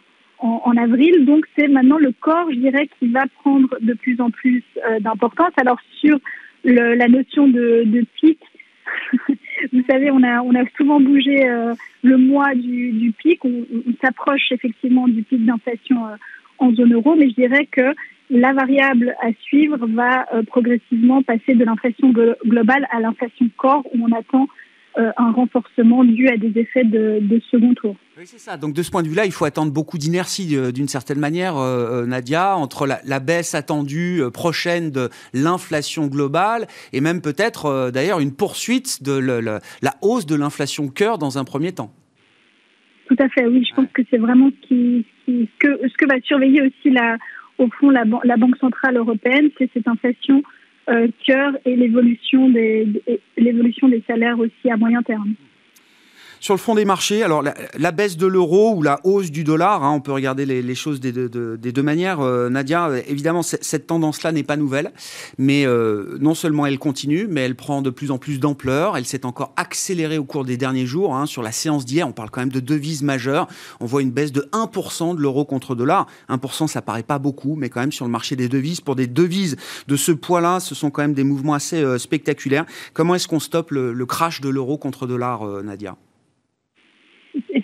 en, 0.44 0.76
avril. 0.76 1.24
Donc 1.24 1.46
c'est 1.56 1.68
maintenant 1.68 1.98
le 1.98 2.12
corps, 2.12 2.50
je 2.50 2.56
dirais, 2.56 2.88
qui 2.98 3.08
va 3.08 3.24
prendre 3.40 3.68
de 3.80 3.94
plus 3.94 4.20
en 4.20 4.30
plus 4.30 4.62
euh, 4.88 5.00
d'importance. 5.00 5.52
Alors 5.56 5.78
sur 6.00 6.18
la 6.64 7.08
notion 7.08 7.46
de, 7.48 8.06
pic, 8.20 8.38
vous 9.72 9.82
savez, 9.88 10.10
on 10.10 10.22
a, 10.22 10.40
on 10.42 10.54
a 10.54 10.64
souvent 10.76 11.00
bougé 11.00 11.46
euh, 11.46 11.74
le 12.02 12.16
mois 12.16 12.54
du, 12.54 13.12
pic. 13.18 13.44
On, 13.44 13.64
s'approche 14.02 14.50
effectivement 14.50 15.08
du 15.08 15.22
pic 15.22 15.44
d'inflation 15.44 16.06
euh, 16.06 16.16
en 16.58 16.72
zone 16.72 16.94
euro, 16.94 17.16
mais 17.16 17.28
je 17.28 17.34
dirais 17.34 17.66
que 17.66 17.94
la 18.30 18.52
variable 18.54 19.14
à 19.22 19.32
suivre 19.42 19.86
va 19.86 20.26
progressivement 20.46 21.22
passer 21.22 21.54
de 21.54 21.64
l'inflation 21.64 22.10
globale 22.46 22.86
à 22.90 23.00
l'inflation 23.00 23.50
corps, 23.56 23.84
où 23.92 24.02
on 24.02 24.12
attend 24.12 24.48
euh, 24.96 25.10
un 25.16 25.32
renforcement 25.32 26.04
dû 26.04 26.28
à 26.28 26.36
des 26.36 26.56
effets 26.56 26.84
de, 26.84 27.40
second 27.50 27.74
tour. 27.74 27.96
Oui, 28.16 28.24
c'est 28.26 28.38
ça. 28.38 28.56
Donc 28.56 28.74
de 28.74 28.82
ce 28.82 28.92
point 28.92 29.02
de 29.02 29.08
vue-là, 29.08 29.26
il 29.26 29.32
faut 29.32 29.44
attendre 29.44 29.72
beaucoup 29.72 29.98
d'inertie 29.98 30.56
euh, 30.56 30.70
d'une 30.70 30.86
certaine 30.86 31.18
manière, 31.18 31.56
euh, 31.56 32.06
Nadia, 32.06 32.56
entre 32.56 32.86
la, 32.86 33.20
baisse 33.20 33.56
attendue 33.56 34.22
prochaine 34.32 34.90
de 34.90 35.08
l'inflation 35.32 36.06
globale 36.06 36.66
et 36.92 37.00
même 37.00 37.22
peut-être 37.22 37.90
d'ailleurs 37.90 38.20
une 38.20 38.32
poursuite 38.32 39.02
de 39.02 39.18
la 39.18 39.60
hausse 40.00 40.26
de 40.26 40.36
l'inflation 40.36 40.88
cœur 40.88 41.18
dans 41.18 41.38
un 41.38 41.44
premier 41.44 41.72
temps. 41.72 41.92
Tout 43.08 43.16
à 43.18 43.28
fait, 43.28 43.46
oui. 43.46 43.66
Je 43.68 43.74
pense 43.74 43.88
que 43.92 44.02
c'est 44.10 44.18
vraiment 44.18 44.50
ce, 44.50 44.68
qui, 44.68 45.06
que, 45.58 45.80
ce 45.88 45.96
que 45.96 46.06
va 46.06 46.20
surveiller 46.22 46.62
aussi 46.62 46.90
la, 46.90 47.16
au 47.58 47.68
fond 47.80 47.90
la, 47.90 48.04
la 48.22 48.36
Banque 48.36 48.56
centrale 48.58 48.96
européenne, 48.96 49.48
c'est 49.58 49.70
cette 49.74 49.88
inflation 49.88 50.42
cœur 51.26 51.56
et 51.64 51.76
l'évolution 51.76 52.48
des, 52.50 52.86
l'évolution 53.36 53.88
des 53.88 54.02
salaires 54.06 54.38
aussi 54.38 54.70
à 54.70 54.76
moyen 54.76 55.02
terme. 55.02 55.34
Sur 56.44 56.52
le 56.52 56.58
fond 56.58 56.74
des 56.74 56.84
marchés, 56.84 57.22
alors 57.22 57.42
la, 57.42 57.90
baisse 57.90 58.18
de 58.18 58.26
l'euro 58.26 58.74
ou 58.74 58.82
la 58.82 59.00
hausse 59.04 59.30
du 59.30 59.44
dollar, 59.44 59.82
hein, 59.82 59.92
on 59.92 60.02
peut 60.02 60.12
regarder 60.12 60.44
les, 60.44 60.74
choses 60.74 61.00
des, 61.00 61.10
deux 61.10 61.82
manières. 61.82 62.20
Euh, 62.20 62.50
Nadia, 62.50 62.90
évidemment, 63.08 63.40
cette 63.42 63.86
tendance-là 63.86 64.30
n'est 64.30 64.42
pas 64.42 64.58
nouvelle, 64.58 64.92
mais 65.38 65.66
euh, 65.66 66.18
non 66.20 66.34
seulement 66.34 66.66
elle 66.66 66.78
continue, 66.78 67.26
mais 67.30 67.40
elle 67.40 67.54
prend 67.54 67.80
de 67.80 67.88
plus 67.88 68.10
en 68.10 68.18
plus 68.18 68.40
d'ampleur. 68.40 68.98
Elle 68.98 69.06
s'est 69.06 69.24
encore 69.24 69.54
accélérée 69.56 70.18
au 70.18 70.24
cours 70.24 70.44
des 70.44 70.58
derniers 70.58 70.84
jours. 70.84 71.16
Hein. 71.16 71.24
Sur 71.24 71.42
la 71.42 71.50
séance 71.50 71.86
d'hier, 71.86 72.06
on 72.06 72.12
parle 72.12 72.28
quand 72.28 72.42
même 72.42 72.52
de 72.52 72.60
devises 72.60 73.00
majeures. 73.00 73.48
On 73.80 73.86
voit 73.86 74.02
une 74.02 74.10
baisse 74.10 74.30
de 74.30 74.46
1% 74.52 75.16
de 75.16 75.22
l'euro 75.22 75.46
contre 75.46 75.74
dollar. 75.74 76.06
1%, 76.28 76.66
ça 76.66 76.82
paraît 76.82 77.04
pas 77.04 77.18
beaucoup, 77.18 77.56
mais 77.56 77.70
quand 77.70 77.80
même 77.80 77.90
sur 77.90 78.04
le 78.04 78.10
marché 78.10 78.36
des 78.36 78.50
devises, 78.50 78.82
pour 78.82 78.96
des 78.96 79.06
devises 79.06 79.56
de 79.88 79.96
ce 79.96 80.12
poids-là, 80.12 80.60
ce 80.60 80.74
sont 80.74 80.90
quand 80.90 81.00
même 81.00 81.14
des 81.14 81.24
mouvements 81.24 81.54
assez 81.54 81.82
euh, 81.82 81.96
spectaculaires. 81.96 82.66
Comment 82.92 83.14
est-ce 83.14 83.28
qu'on 83.28 83.40
stoppe 83.40 83.70
le, 83.70 83.94
le 83.94 84.04
crash 84.04 84.42
de 84.42 84.50
l'euro 84.50 84.76
contre 84.76 85.06
dollar, 85.06 85.46
Nadia? 85.62 85.96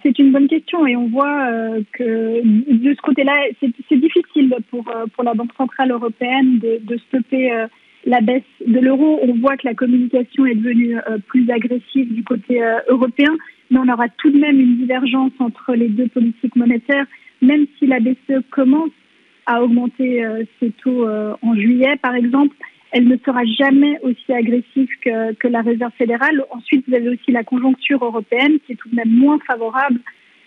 C'est 0.02 0.18
une 0.18 0.32
bonne 0.32 0.48
question. 0.48 0.86
Et 0.86 0.96
on 0.96 1.08
voit 1.08 1.46
euh, 1.50 1.82
que 1.92 2.42
de 2.42 2.94
ce 2.94 3.00
côté-là, 3.02 3.32
c'est 3.60 3.96
difficile 3.96 4.54
pour, 4.70 4.88
euh, 4.88 5.06
pour 5.14 5.24
la 5.24 5.34
Banque 5.34 5.52
Centrale 5.56 5.90
Européenne 5.90 6.58
de, 6.58 6.96
stopper 7.08 7.52
euh, 7.52 7.66
la 8.04 8.20
baisse 8.20 8.42
de 8.66 8.78
l'euro. 8.80 9.20
On 9.22 9.34
voit 9.34 9.56
que 9.56 9.66
la 9.66 9.74
communication 9.74 10.46
est 10.46 10.54
devenue 10.54 10.96
plus 11.26 11.50
agressive 11.50 12.12
du 12.14 12.24
côté 12.24 12.62
européen, 12.88 13.36
mais 13.70 13.78
on 13.78 13.92
aura 13.92 14.08
tout 14.08 14.30
de 14.30 14.38
même 14.38 14.58
une 14.58 14.78
divergence 14.78 15.32
entre 15.38 15.74
les 15.74 15.88
deux 15.88 16.08
politiques 16.08 16.56
monétaires, 16.56 17.04
même 17.42 17.66
si 17.78 17.86
la 17.86 18.00
BCE 18.00 18.42
commence 18.50 18.90
à 19.44 19.62
augmenter 19.62 20.24
ses 20.58 20.70
taux 20.82 21.06
en 21.06 21.54
juillet, 21.54 21.96
par 22.00 22.14
exemple 22.14 22.56
elle 22.92 23.06
ne 23.06 23.16
sera 23.24 23.44
jamais 23.44 23.98
aussi 24.02 24.32
agressive 24.32 24.88
que, 25.02 25.32
que, 25.34 25.48
la 25.48 25.62
Réserve 25.62 25.92
fédérale. 25.96 26.44
Ensuite, 26.50 26.84
vous 26.88 26.94
avez 26.94 27.08
aussi 27.08 27.30
la 27.30 27.44
conjoncture 27.44 28.04
européenne 28.04 28.58
qui 28.66 28.72
est 28.72 28.76
tout 28.76 28.88
de 28.88 28.96
même 28.96 29.10
moins 29.10 29.38
favorable 29.46 30.00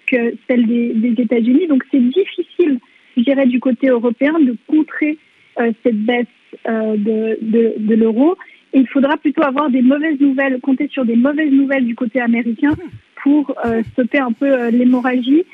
que 0.07 0.35
celle 0.47 0.65
des, 0.67 0.93
des 0.93 1.21
États-Unis. 1.21 1.67
Donc 1.67 1.83
c'est 1.91 2.01
difficile, 2.01 2.79
je 3.15 3.23
dirais, 3.23 3.45
du 3.45 3.59
côté 3.59 3.87
européen 3.87 4.33
de 4.39 4.55
contrer 4.67 5.17
euh, 5.59 5.71
cette 5.83 6.03
baisse 6.03 6.27
euh, 6.67 6.97
de, 6.97 7.37
de, 7.41 7.73
de 7.77 7.95
l'euro. 7.95 8.35
Et 8.73 8.79
il 8.79 8.87
faudra 8.87 9.17
plutôt 9.17 9.43
avoir 9.43 9.69
des 9.69 9.81
mauvaises 9.81 10.19
nouvelles, 10.19 10.59
compter 10.59 10.87
sur 10.87 11.05
des 11.05 11.15
mauvaises 11.15 11.51
nouvelles 11.51 11.85
du 11.85 11.95
côté 11.95 12.19
américain 12.19 12.75
pour 13.21 13.55
euh, 13.65 13.83
stopper 13.93 14.19
un 14.19 14.31
peu 14.31 14.51
euh, 14.51 14.71
l'hémorragie 14.71 15.45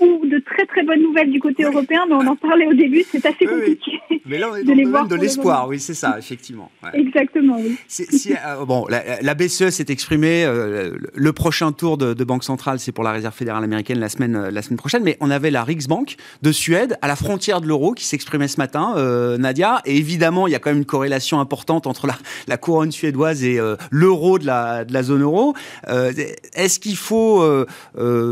ou 0.00 0.26
de 0.26 0.38
très 0.38 0.66
très 0.66 0.82
bonnes 0.82 1.02
nouvelles 1.02 1.30
du 1.30 1.40
côté 1.40 1.64
européen, 1.64 2.04
mais 2.08 2.14
on 2.14 2.26
en 2.26 2.36
parlait 2.36 2.66
au 2.66 2.74
début, 2.74 3.04
c'est 3.10 3.24
assez 3.24 3.46
compliqué. 3.46 3.92
Mais 4.26 4.38
là, 4.38 4.48
on 4.52 4.56
est 4.56 4.64
dans 4.64 4.74
le 4.74 4.84
domaine 4.84 5.08
de 5.08 5.14
l'espoir, 5.16 5.68
oui, 5.68 5.78
c'est 5.78 5.94
ça, 5.94 6.16
effectivement. 6.18 6.70
Exactement, 6.92 7.58
oui. 7.58 7.76
Euh, 8.00 8.64
bon, 8.64 8.86
la, 8.88 9.34
BCE 9.34 9.70
s'est 9.70 9.86
exprimée, 9.88 10.44
euh, 10.44 10.96
le 11.14 11.32
prochain 11.32 11.72
tour 11.72 11.96
de, 11.98 12.24
Banque 12.24 12.44
centrale, 12.44 12.78
c'est 12.78 12.92
pour 12.92 13.04
la 13.04 13.12
Réserve 13.12 13.34
fédérale 13.34 13.62
américaine 13.62 13.98
la 13.98 14.08
semaine, 14.08 14.34
euh, 14.34 14.50
la 14.50 14.62
semaine 14.62 14.78
prochaine, 14.78 15.02
mais 15.02 15.18
on 15.20 15.30
avait 15.30 15.50
la 15.50 15.62
Riksbank 15.62 16.16
de 16.42 16.52
Suède, 16.52 16.96
à 17.02 17.08
la 17.08 17.16
frontière 17.16 17.60
de 17.60 17.66
l'euro, 17.66 17.92
qui 17.92 18.06
s'exprimait 18.06 18.48
ce 18.48 18.56
matin, 18.56 18.94
Nadia, 19.38 19.82
et 19.84 19.96
évidemment, 19.96 20.46
il 20.46 20.52
y 20.52 20.54
a 20.54 20.58
quand 20.58 20.70
même 20.70 20.78
une 20.78 20.84
corrélation 20.84 21.38
importante 21.38 21.86
entre 21.86 22.06
la, 22.06 22.16
la 22.48 22.56
couronne 22.56 22.92
suédoise 22.92 23.44
et 23.44 23.58
l'euro 23.90 24.38
de 24.38 24.46
la, 24.46 24.84
de 24.84 24.92
la 24.92 25.02
zone 25.02 25.22
euro. 25.22 25.54
Est-ce 25.86 26.80
qu'il 26.80 26.96
faut 26.96 27.44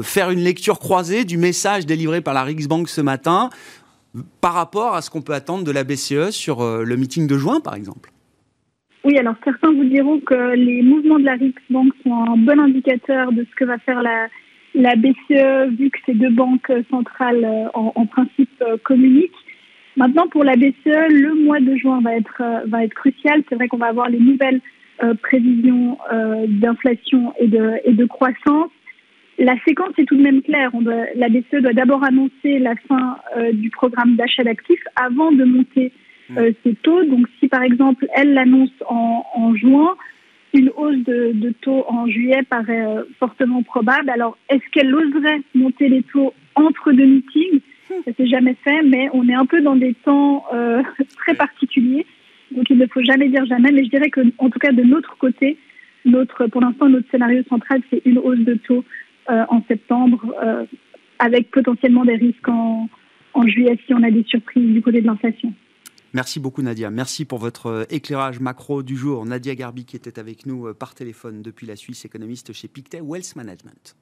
faire 0.02 0.30
une 0.30 0.40
lecture 0.40 0.78
croisée 0.78 1.24
du 1.24 1.36
message 1.36 1.51
délivré 1.86 2.20
par 2.20 2.34
la 2.34 2.42
Riksbank 2.42 2.88
ce 2.88 3.00
matin 3.00 3.50
par 4.40 4.54
rapport 4.54 4.94
à 4.94 5.02
ce 5.02 5.10
qu'on 5.10 5.22
peut 5.22 5.32
attendre 5.32 5.64
de 5.64 5.72
la 5.72 5.84
BCE 5.84 6.30
sur 6.30 6.60
euh, 6.60 6.84
le 6.84 6.96
meeting 6.96 7.26
de 7.26 7.36
juin, 7.36 7.60
par 7.60 7.74
exemple 7.74 8.10
Oui, 9.04 9.16
alors 9.18 9.34
certains 9.42 9.72
vous 9.72 9.84
diront 9.84 10.20
que 10.20 10.54
les 10.54 10.82
mouvements 10.82 11.18
de 11.18 11.24
la 11.24 11.34
Riksbank 11.34 11.92
sont 12.02 12.12
un 12.12 12.36
bon 12.36 12.60
indicateur 12.60 13.32
de 13.32 13.46
ce 13.48 13.54
que 13.56 13.64
va 13.64 13.78
faire 13.78 14.02
la, 14.02 14.96
BCE, 14.96 15.76
vu 15.78 15.90
que 15.90 15.98
ces 16.06 16.14
deux 16.14 16.30
banques 16.30 16.72
centrales, 16.90 17.44
euh, 17.44 17.68
en, 17.74 18.06
principe, 18.06 18.50
euh, 18.62 18.76
communiquent. 18.84 19.32
Maintenant, 19.96 20.26
pour 20.28 20.44
la 20.44 20.56
BCE, 20.56 21.10
le 21.10 21.44
mois 21.44 21.60
de 21.60 21.76
juin 21.76 22.00
va 22.02 22.16
être, 22.16 22.88
crucial. 22.94 23.42
C'est 23.48 23.56
vrai 23.56 23.68
qu'on 23.68 23.76
va 23.76 23.88
avoir 23.88 24.08
les 24.08 24.18
nouvelles 24.18 24.60
prévisions 25.22 25.98
d'inflation 26.46 27.34
et 27.38 27.48
de 27.48 28.04
croissance 28.06 28.70
la 29.38 29.54
séquence 29.64 29.92
est 29.98 30.04
tout 30.04 30.16
de 30.16 30.22
même 30.22 30.42
claire. 30.42 30.70
On 30.74 30.82
doit, 30.82 31.06
la 31.14 31.28
BCE 31.28 31.62
doit 31.62 31.72
d'abord 31.72 32.04
annoncer 32.04 32.58
la 32.58 32.74
fin 32.88 33.18
du 33.52 33.70
programme 33.70 34.16
d'achat 34.16 34.44
d'actifs 34.44 34.84
avant 34.96 35.32
de 35.32 35.44
monter 35.44 35.92
mmh. 36.30 36.38
ses 36.64 36.74
taux. 36.76 37.04
Donc, 37.04 37.26
si 37.40 37.48
par 37.48 37.62
exemple 37.62 38.06
elle 38.14 38.34
l'annonce 38.34 38.70
en, 38.88 39.24
en, 39.34 39.54
juin, 39.56 39.94
une 40.54 40.70
hausse 40.76 40.98
de, 40.98 41.32
de, 41.32 41.50
taux 41.62 41.84
en 41.88 42.06
juillet 42.06 42.42
paraît 42.48 42.84
fortement 43.18 43.62
probable. 43.62 44.10
Alors, 44.10 44.36
est-ce 44.50 44.64
qu'elle 44.70 44.94
oserait 44.94 45.40
monter 45.54 45.88
les 45.88 46.02
taux 46.02 46.34
entre 46.54 46.92
deux 46.92 47.06
meetings? 47.06 47.60
Ça 48.04 48.12
s'est 48.16 48.26
jamais 48.26 48.56
fait, 48.64 48.82
mais 48.82 49.08
on 49.12 49.28
est 49.28 49.34
un 49.34 49.46
peu 49.46 49.60
dans 49.60 49.76
des 49.76 49.94
temps 49.94 50.44
très 51.16 51.34
particuliers. 51.34 52.06
Donc 52.54 52.68
il 52.70 52.78
ne 52.78 52.86
faut 52.86 53.02
jamais 53.02 53.28
dire 53.28 53.44
jamais, 53.46 53.72
mais 53.72 53.84
je 53.84 53.90
dirais 53.90 54.10
que, 54.10 54.20
en 54.38 54.50
tout 54.50 54.58
cas 54.58 54.72
de 54.72 54.82
notre 54.82 55.16
côté, 55.16 55.56
notre, 56.04 56.46
pour 56.46 56.60
l'instant, 56.60 56.88
notre 56.88 57.10
scénario 57.10 57.42
central, 57.48 57.80
c'est 57.90 58.02
une 58.04 58.18
hausse 58.18 58.40
de 58.40 58.54
taux 58.54 58.78
euh, 58.78 58.84
en 59.28 59.62
septembre, 59.68 60.34
euh, 60.42 60.64
avec 61.18 61.50
potentiellement 61.50 62.04
des 62.04 62.16
risques 62.16 62.48
en, 62.48 62.88
en 63.34 63.46
juillet 63.46 63.78
si 63.86 63.94
on 63.94 64.02
a 64.02 64.10
des 64.10 64.24
surprises 64.24 64.72
du 64.72 64.82
côté 64.82 65.00
de 65.00 65.06
l'inflation. 65.06 65.52
Merci 66.14 66.40
beaucoup 66.40 66.62
Nadia. 66.62 66.90
Merci 66.90 67.24
pour 67.24 67.38
votre 67.38 67.66
euh, 67.66 67.84
éclairage 67.88 68.40
macro 68.40 68.82
du 68.82 68.96
jour. 68.96 69.24
Nadia 69.24 69.54
Garbi 69.54 69.84
qui 69.84 69.96
était 69.96 70.18
avec 70.18 70.46
nous 70.46 70.74
par 70.74 70.94
téléphone 70.94 71.42
depuis 71.42 71.66
la 71.66 71.76
Suisse, 71.76 72.04
économiste 72.04 72.52
chez 72.52 72.68
Pictet 72.68 73.00
Wealth 73.00 73.34
Management. 73.36 73.96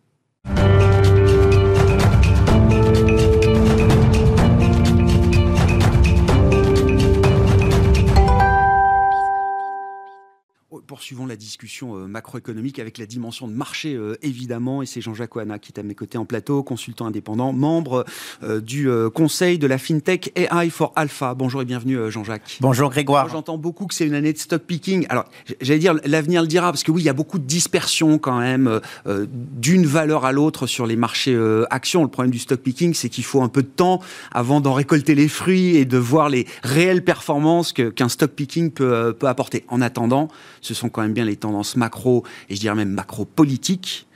Poursuivons 10.86 11.26
la 11.26 11.36
discussion 11.36 11.96
euh, 11.96 12.06
macroéconomique 12.06 12.78
avec 12.78 12.98
la 12.98 13.06
dimension 13.06 13.48
de 13.48 13.52
marché, 13.52 13.94
euh, 13.94 14.16
évidemment. 14.22 14.82
Et 14.82 14.86
c'est 14.86 15.00
Jean-Jacques 15.00 15.36
Oana 15.36 15.58
qui 15.58 15.72
est 15.72 15.80
à 15.80 15.82
mes 15.82 15.94
côtés 15.94 16.18
en 16.18 16.24
plateau, 16.24 16.62
consultant 16.62 17.06
indépendant, 17.06 17.52
membre 17.52 18.04
euh, 18.42 18.60
du 18.60 18.88
conseil 19.14 19.58
de 19.58 19.66
la 19.66 19.78
FinTech 19.78 20.32
AI 20.36 20.70
for 20.70 20.92
Alpha. 20.96 21.34
Bonjour 21.34 21.62
et 21.62 21.64
bienvenue, 21.64 22.10
Jean-Jacques. 22.10 22.58
Bonjour, 22.60 22.90
Grégoire. 22.90 23.28
J'entends 23.28 23.58
beaucoup 23.58 23.86
que 23.86 23.94
c'est 23.94 24.06
une 24.06 24.14
année 24.14 24.32
de 24.32 24.38
stock 24.38 24.62
picking. 24.62 25.06
Alors, 25.08 25.24
j'allais 25.60 25.78
dire, 25.78 25.94
l'avenir 26.04 26.42
le 26.42 26.48
dira, 26.48 26.70
parce 26.70 26.82
que 26.82 26.90
oui, 26.90 27.02
il 27.02 27.04
y 27.04 27.08
a 27.10 27.14
beaucoup 27.14 27.38
de 27.38 27.44
dispersion 27.44 28.18
quand 28.18 28.38
même 28.38 28.80
d'une 29.06 29.86
valeur 29.86 30.24
à 30.24 30.32
l'autre 30.32 30.66
sur 30.66 30.86
les 30.86 30.96
marchés 30.96 31.38
actions. 31.70 32.02
Le 32.02 32.08
problème 32.08 32.30
du 32.30 32.38
stock 32.38 32.60
picking, 32.60 32.94
c'est 32.94 33.08
qu'il 33.08 33.24
faut 33.24 33.42
un 33.42 33.48
peu 33.48 33.62
de 33.62 33.68
temps 33.68 34.00
avant 34.32 34.60
d'en 34.60 34.72
récolter 34.72 35.14
les 35.14 35.28
fruits 35.28 35.76
et 35.76 35.84
de 35.84 35.98
voir 35.98 36.28
les 36.28 36.46
réelles 36.62 37.04
performances 37.04 37.72
qu'un 37.72 38.08
stock 38.08 38.30
picking 38.32 38.70
peut, 38.70 39.14
peut 39.18 39.28
apporter. 39.28 39.64
En 39.68 39.80
attendant, 39.80 40.28
ce 40.60 40.69
sont 40.74 40.88
quand 40.88 41.02
même 41.02 41.12
bien 41.12 41.24
les 41.24 41.36
tendances 41.36 41.76
macro, 41.76 42.24
et 42.48 42.54
je 42.54 42.60
dirais 42.60 42.74
même 42.74 42.90
macro-politiques, 42.90 44.06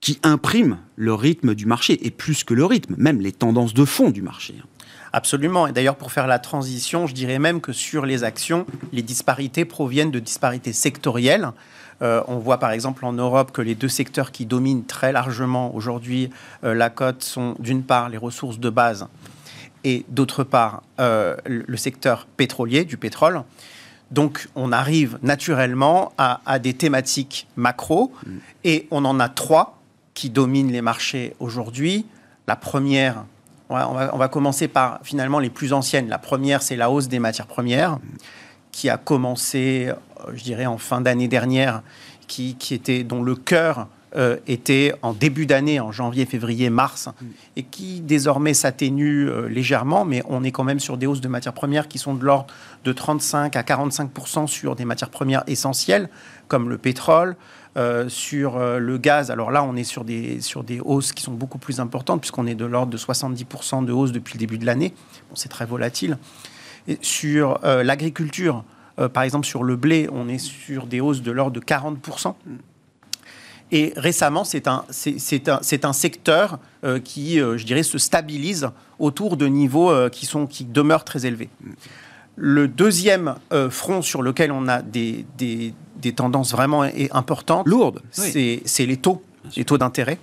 qui 0.00 0.18
impriment 0.22 0.78
le 0.96 1.14
rythme 1.14 1.54
du 1.54 1.66
marché, 1.66 2.06
et 2.06 2.10
plus 2.10 2.44
que 2.44 2.54
le 2.54 2.64
rythme, 2.64 2.94
même 2.98 3.20
les 3.20 3.32
tendances 3.32 3.74
de 3.74 3.84
fond 3.84 4.10
du 4.10 4.22
marché. 4.22 4.54
Absolument. 5.12 5.68
Et 5.68 5.72
d'ailleurs, 5.72 5.96
pour 5.96 6.10
faire 6.10 6.26
la 6.26 6.40
transition, 6.40 7.06
je 7.06 7.14
dirais 7.14 7.38
même 7.38 7.60
que 7.60 7.72
sur 7.72 8.04
les 8.04 8.24
actions, 8.24 8.66
les 8.92 9.02
disparités 9.02 9.64
proviennent 9.64 10.10
de 10.10 10.18
disparités 10.18 10.72
sectorielles. 10.72 11.52
Euh, 12.02 12.20
on 12.26 12.38
voit 12.38 12.58
par 12.58 12.72
exemple 12.72 13.04
en 13.06 13.12
Europe 13.12 13.52
que 13.52 13.62
les 13.62 13.76
deux 13.76 13.88
secteurs 13.88 14.32
qui 14.32 14.44
dominent 14.44 14.84
très 14.84 15.12
largement 15.12 15.72
aujourd'hui 15.74 16.30
euh, 16.64 16.74
la 16.74 16.90
cote 16.90 17.22
sont 17.22 17.54
d'une 17.60 17.84
part 17.84 18.08
les 18.08 18.16
ressources 18.18 18.58
de 18.58 18.68
base 18.68 19.06
et 19.84 20.04
d'autre 20.08 20.42
part 20.42 20.82
euh, 20.98 21.36
le 21.46 21.76
secteur 21.76 22.26
pétrolier, 22.36 22.84
du 22.84 22.96
pétrole. 22.96 23.42
Donc, 24.10 24.48
on 24.54 24.70
arrive 24.72 25.18
naturellement 25.22 26.12
à, 26.18 26.58
des 26.58 26.74
thématiques 26.74 27.46
macro, 27.56 28.12
mm. 28.26 28.30
et 28.64 28.88
on 28.90 29.04
en 29.04 29.18
a 29.20 29.28
trois 29.28 29.78
qui 30.14 30.30
dominent 30.30 30.70
les 30.70 30.82
marchés 30.82 31.34
aujourd'hui. 31.40 32.06
La 32.46 32.56
première, 32.56 33.24
on 33.70 34.16
va, 34.16 34.28
commencer 34.28 34.68
par 34.68 35.00
finalement 35.02 35.38
les 35.38 35.50
plus 35.50 35.72
anciennes. 35.72 36.08
La 36.08 36.18
première, 36.18 36.62
c'est 36.62 36.76
la 36.76 36.90
hausse 36.90 37.08
des 37.08 37.18
matières 37.18 37.46
premières, 37.46 37.98
qui 38.70 38.90
a 38.90 38.96
commencé, 38.96 39.88
euh, 39.88 40.32
je 40.34 40.42
dirais, 40.42 40.66
en 40.66 40.78
fin 40.78 41.00
d'année 41.00 41.28
dernière, 41.28 41.82
qui, 42.26 42.56
qui 42.56 42.74
était 42.74 43.04
dont 43.04 43.22
le 43.22 43.34
cœur 43.34 43.88
euh, 44.16 44.36
était 44.46 44.94
en 45.02 45.12
début 45.12 45.44
d'année, 45.44 45.80
en 45.80 45.90
janvier, 45.90 46.24
février, 46.24 46.70
mars, 46.70 47.08
mm. 47.08 47.26
et 47.56 47.62
qui 47.64 48.00
désormais 48.00 48.54
s'atténue 48.54 49.28
euh, 49.28 49.48
légèrement, 49.48 50.04
mais 50.04 50.22
on 50.28 50.44
est 50.44 50.52
quand 50.52 50.62
même 50.62 50.78
sur 50.78 50.96
des 50.96 51.06
hausses 51.06 51.20
de 51.20 51.26
matières 51.26 51.52
premières 51.52 51.88
qui 51.88 51.98
sont 51.98 52.14
de 52.14 52.24
l'ordre 52.24 52.46
de 52.84 52.92
35 52.92 53.56
à 53.56 53.64
45 53.64 54.10
sur 54.46 54.76
des 54.76 54.84
matières 54.84 55.10
premières 55.10 55.42
essentielles, 55.48 56.08
comme 56.46 56.68
le 56.68 56.78
pétrole, 56.78 57.34
euh, 57.76 58.08
sur 58.08 58.60
le 58.60 58.98
gaz. 58.98 59.32
Alors 59.32 59.50
là, 59.50 59.64
on 59.64 59.74
est 59.74 59.82
sur 59.82 60.04
des, 60.04 60.40
sur 60.40 60.62
des 60.62 60.78
hausses 60.78 61.12
qui 61.12 61.24
sont 61.24 61.34
beaucoup 61.34 61.58
plus 61.58 61.80
importantes, 61.80 62.20
puisqu'on 62.20 62.46
est 62.46 62.54
de 62.54 62.66
l'ordre 62.66 62.92
de 62.92 62.98
70% 62.98 63.84
de 63.84 63.92
hausse 63.92 64.12
depuis 64.12 64.34
le 64.34 64.38
début 64.38 64.58
de 64.58 64.66
l'année. 64.66 64.94
Bon, 65.28 65.34
c'est 65.34 65.48
très 65.48 65.66
volatile. 65.66 66.18
Et 66.86 66.98
sur 67.02 67.58
l'agriculture, 67.64 68.62
par 69.12 69.24
exemple, 69.24 69.44
sur 69.44 69.64
le 69.64 69.74
blé, 69.74 70.08
on 70.12 70.28
est 70.28 70.38
sur 70.38 70.86
des 70.86 71.00
hausses 71.00 71.22
de 71.22 71.32
l'ordre 71.32 71.58
de 71.58 71.60
40%. 71.60 72.34
Et 73.72 73.92
récemment, 73.96 74.44
c'est 74.44 74.68
un, 74.68 74.84
c'est, 74.90 75.48
un, 75.48 75.60
un, 75.82 75.92
secteur 75.92 76.58
euh, 76.84 77.00
qui, 77.00 77.40
euh, 77.40 77.56
je 77.56 77.64
dirais, 77.64 77.82
se 77.82 77.98
stabilise 77.98 78.68
autour 78.98 79.36
de 79.36 79.46
niveaux 79.46 79.90
euh, 79.90 80.08
qui, 80.08 80.26
sont, 80.26 80.46
qui 80.46 80.64
demeurent 80.64 81.04
très 81.04 81.26
élevés. 81.26 81.48
Le 82.36 82.66
deuxième 82.66 83.36
front 83.70 84.02
sur 84.02 84.20
lequel 84.20 84.50
on 84.50 84.66
a 84.66 84.82
des, 84.82 85.24
des, 85.38 85.72
des 85.98 86.12
tendances 86.12 86.50
vraiment 86.50 86.84
importantes, 87.12 87.64
lourdes, 87.68 88.02
c'est, 88.10 88.60
c'est 88.64 88.86
les 88.86 88.96
taux, 88.96 89.22
les 89.56 89.64
taux 89.64 89.78
d'intérêt. 89.78 90.18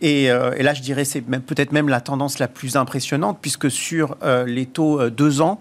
Et, 0.00 0.26
et, 0.26 0.62
là, 0.62 0.72
je 0.72 0.82
dirais, 0.82 1.04
c'est 1.04 1.22
peut-être 1.22 1.72
même 1.72 1.88
la 1.88 2.00
tendance 2.00 2.38
la 2.38 2.46
plus 2.46 2.76
impressionnante, 2.76 3.38
puisque 3.42 3.72
sur 3.72 4.16
les 4.46 4.66
taux 4.66 5.10
2 5.10 5.40
ans, 5.40 5.58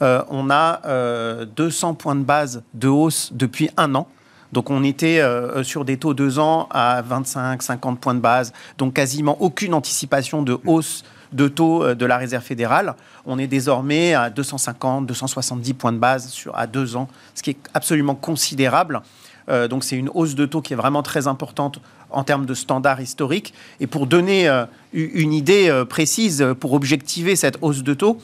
on 0.00 0.50
a 0.50 1.44
200 1.44 1.94
points 1.94 2.16
de 2.16 2.24
base 2.24 2.64
de 2.74 2.88
hausse 2.88 3.30
depuis 3.32 3.70
un 3.76 3.94
an. 3.94 4.08
Donc 4.54 4.70
on 4.70 4.84
était 4.84 5.18
euh, 5.18 5.64
sur 5.64 5.84
des 5.84 5.96
taux 5.96 6.14
2 6.14 6.38
ans 6.38 6.68
à 6.70 7.02
25, 7.02 7.60
50 7.60 7.98
points 7.98 8.14
de 8.14 8.20
base, 8.20 8.52
donc 8.78 8.94
quasiment 8.94 9.36
aucune 9.42 9.74
anticipation 9.74 10.42
de 10.42 10.56
hausse 10.64 11.02
de 11.32 11.48
taux 11.48 11.82
euh, 11.82 11.96
de 11.96 12.06
la 12.06 12.18
Réserve 12.18 12.44
fédérale. 12.44 12.94
On 13.26 13.40
est 13.40 13.48
désormais 13.48 14.14
à 14.14 14.30
250, 14.30 15.06
270 15.06 15.74
points 15.74 15.92
de 15.92 15.98
base 15.98 16.28
sur, 16.28 16.56
à 16.56 16.68
2 16.68 16.94
ans, 16.94 17.08
ce 17.34 17.42
qui 17.42 17.50
est 17.50 17.56
absolument 17.74 18.14
considérable. 18.14 19.02
Euh, 19.48 19.66
donc 19.66 19.82
c'est 19.82 19.96
une 19.96 20.08
hausse 20.14 20.36
de 20.36 20.46
taux 20.46 20.62
qui 20.62 20.72
est 20.72 20.76
vraiment 20.76 21.02
très 21.02 21.26
importante 21.26 21.80
en 22.10 22.22
termes 22.22 22.46
de 22.46 22.54
standards 22.54 23.00
historiques. 23.00 23.54
Et 23.80 23.88
pour 23.88 24.06
donner 24.06 24.48
une 24.92 25.32
idée 25.32 25.82
précise, 25.88 26.46
pour 26.60 26.74
objectiver 26.74 27.34
cette 27.34 27.58
hausse 27.60 27.82
de 27.82 27.92
taux, 27.92 28.18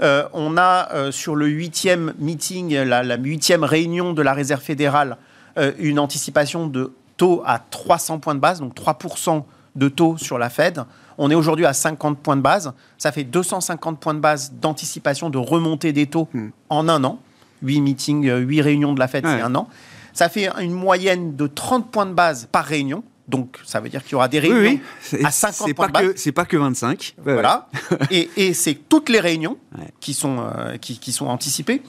on 0.00 0.56
a 0.56 1.10
sur 1.10 1.34
le 1.34 1.48
huitième 1.48 2.14
meeting, 2.20 2.76
la 2.76 3.16
huitième 3.16 3.64
réunion 3.64 4.12
de 4.12 4.22
la 4.22 4.34
Réserve 4.34 4.60
fédérale 4.60 5.16
euh, 5.58 5.72
une 5.78 5.98
anticipation 5.98 6.66
de 6.66 6.92
taux 7.16 7.42
à 7.46 7.58
300 7.58 8.18
points 8.18 8.34
de 8.34 8.40
base, 8.40 8.60
donc 8.60 8.74
3% 8.74 9.44
de 9.76 9.88
taux 9.88 10.16
sur 10.16 10.38
la 10.38 10.50
Fed. 10.50 10.84
On 11.18 11.30
est 11.30 11.34
aujourd'hui 11.34 11.66
à 11.66 11.72
50 11.72 12.18
points 12.18 12.36
de 12.36 12.42
base. 12.42 12.72
Ça 12.98 13.12
fait 13.12 13.24
250 13.24 13.98
points 13.98 14.14
de 14.14 14.20
base 14.20 14.52
d'anticipation 14.60 15.30
de 15.30 15.38
remontée 15.38 15.92
des 15.92 16.06
taux 16.06 16.28
hmm. 16.32 16.48
en 16.68 16.88
un 16.88 17.04
an. 17.04 17.18
8 17.62 17.80
meetings, 17.80 18.24
8 18.24 18.60
euh, 18.60 18.62
réunions 18.62 18.92
de 18.92 18.98
la 18.98 19.08
Fed, 19.08 19.24
c'est 19.26 19.40
un 19.40 19.54
an. 19.54 19.68
Ça 20.12 20.28
fait 20.28 20.48
une 20.60 20.72
moyenne 20.72 21.34
de 21.34 21.46
30 21.46 21.90
points 21.90 22.06
de 22.06 22.12
base 22.12 22.48
par 22.50 22.64
réunion. 22.64 23.02
Donc, 23.26 23.58
ça 23.64 23.80
veut 23.80 23.88
dire 23.88 24.02
qu'il 24.02 24.12
y 24.12 24.14
aura 24.16 24.28
des 24.28 24.38
réunions 24.38 24.80
à 25.22 25.30
50 25.30 25.72
points 25.74 25.86
de 25.86 25.92
base. 25.92 26.12
C'est 26.16 26.32
pas 26.32 26.44
que 26.44 26.56
25. 26.56 27.14
Voilà. 27.24 27.68
et, 28.10 28.52
c'est 28.52 28.74
toutes 28.74 29.08
les 29.08 29.20
réunions 29.20 29.56
qui, 30.00 30.12
sont, 30.12 30.40
euh, 30.40 30.76
qui, 30.76 30.98
qui, 30.98 31.12
sont 31.12 31.26
anticipées. 31.26 31.82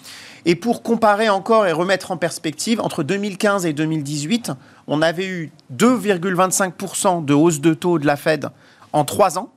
Et 0.46 0.56
pour 0.56 0.82
comparer 0.82 1.28
encore 1.28 1.68
et 1.68 1.72
remettre 1.72 2.12
en 2.12 2.18
perspective, 2.18 2.80
entre 2.80 3.04
2015 3.04 3.66
et 3.66 3.74
2018, 3.74 4.52
on 4.88 5.02
avait 5.02 5.28
eu 5.28 5.52
2,25% 5.76 7.26
de 7.26 7.34
hausse 7.34 7.60
de 7.60 7.74
taux 7.74 8.00
de 8.00 8.06
la 8.06 8.16
Fed 8.16 8.50
en 8.94 9.04
trois 9.04 9.38
ans. 9.38 9.52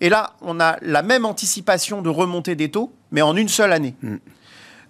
Et 0.00 0.08
là, 0.08 0.32
on 0.42 0.58
a 0.58 0.76
la 0.82 1.02
même 1.02 1.24
anticipation 1.24 2.02
de 2.02 2.08
remontée 2.08 2.54
des 2.54 2.70
taux, 2.70 2.92
mais 3.12 3.22
en 3.22 3.36
une 3.36 3.48
seule 3.48 3.72
année. 3.72 3.94
Mm. 4.02 4.16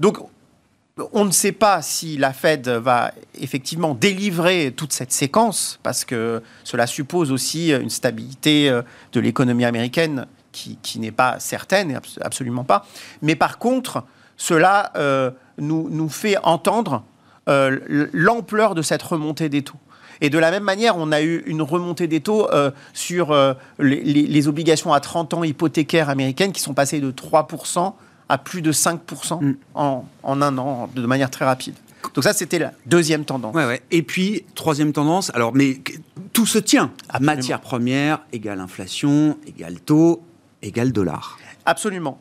Donc, 0.00 0.18
on 1.12 1.26
ne 1.26 1.30
sait 1.30 1.52
pas 1.52 1.82
si 1.82 2.16
la 2.16 2.32
Fed 2.32 2.68
va 2.68 3.12
effectivement 3.38 3.94
délivrer 3.94 4.72
toute 4.74 4.92
cette 4.92 5.12
séquence, 5.12 5.78
parce 5.82 6.04
que 6.04 6.42
cela 6.64 6.86
suppose 6.86 7.32
aussi 7.32 7.70
une 7.72 7.90
stabilité 7.90 8.70
euh, 8.70 8.82
de 9.12 9.20
l'économie 9.20 9.64
américaine 9.64 10.26
qui, 10.52 10.98
n'est 10.98 11.12
pas 11.12 11.38
certaine, 11.38 12.00
absolument 12.22 12.64
pas. 12.64 12.86
Mais 13.20 13.36
par 13.36 13.58
contre, 13.58 14.04
cela 14.38 14.90
euh, 14.96 15.30
nous, 15.58 16.08
fait 16.08 16.38
entendre 16.44 17.04
euh, 17.50 17.78
l'ampleur 18.14 18.74
de 18.74 18.80
cette 18.80 19.02
remontée 19.02 19.50
des 19.50 19.60
taux. 19.60 19.76
Et 20.22 20.30
de 20.30 20.38
la 20.38 20.50
même 20.50 20.62
manière, 20.62 20.96
on 20.96 21.12
a 21.12 21.20
eu 21.20 21.42
une 21.44 21.60
remontée 21.60 22.06
des 22.06 22.22
taux 22.22 22.48
sur 22.94 23.36
les, 23.78 24.48
obligations 24.48 24.94
à 24.94 25.00
30 25.00 25.34
ans 25.34 25.44
hypothécaires 25.44 26.08
américaines 26.08 26.52
qui 26.52 26.62
sont 26.62 26.72
passées 26.72 27.00
de 27.00 27.10
3% 27.10 27.92
à 28.28 28.38
plus 28.38 28.62
de 28.62 28.72
5% 28.72 29.42
mm. 29.42 29.56
en, 29.74 30.04
en, 30.22 30.42
un 30.42 30.58
an, 30.58 30.88
de 30.94 31.06
manière 31.06 31.30
très 31.30 31.44
rapide. 31.44 31.74
Donc 32.14 32.24
ça, 32.24 32.32
c'était 32.32 32.58
la 32.58 32.72
deuxième 32.86 33.24
tendance. 33.24 33.54
Ouais, 33.54 33.66
ouais. 33.66 33.82
Et 33.90 34.02
puis, 34.02 34.44
troisième 34.54 34.92
tendance, 34.92 35.30
alors, 35.34 35.54
mais 35.54 35.80
tout 36.32 36.46
se 36.46 36.58
tient. 36.58 36.92
Absolument. 37.08 37.34
Matière 37.34 37.60
première 37.60 38.20
égale 38.32 38.60
inflation, 38.60 39.36
égale 39.46 39.80
taux, 39.80 40.22
égale 40.62 40.92
dollar. 40.92 41.38
Absolument. 41.68 42.20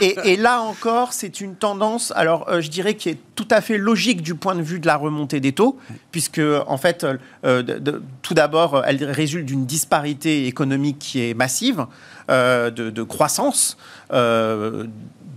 et, 0.00 0.16
et, 0.24 0.36
là 0.36 0.60
encore, 0.60 1.12
c'est 1.12 1.40
une 1.40 1.56
tendance, 1.56 2.12
alors 2.14 2.48
euh, 2.48 2.60
je 2.60 2.70
dirais, 2.70 2.94
qui 2.94 3.08
est 3.08 3.18
tout 3.34 3.48
à 3.50 3.60
fait 3.60 3.76
logique 3.76 4.22
du 4.22 4.36
point 4.36 4.54
de 4.54 4.62
vue 4.62 4.78
de 4.78 4.86
la 4.86 4.96
remontée 4.96 5.40
des 5.40 5.50
taux, 5.50 5.76
puisque 6.12 6.40
en 6.68 6.76
fait, 6.76 7.04
euh, 7.04 7.62
de, 7.62 7.78
de, 7.80 8.02
tout 8.22 8.34
d'abord, 8.34 8.84
elle 8.86 9.02
résulte 9.04 9.46
d'une 9.46 9.66
disparité 9.66 10.46
économique 10.46 11.00
qui 11.00 11.28
est 11.28 11.34
massive, 11.34 11.86
euh, 12.30 12.70
de, 12.70 12.90
de, 12.90 13.02
croissance. 13.02 13.76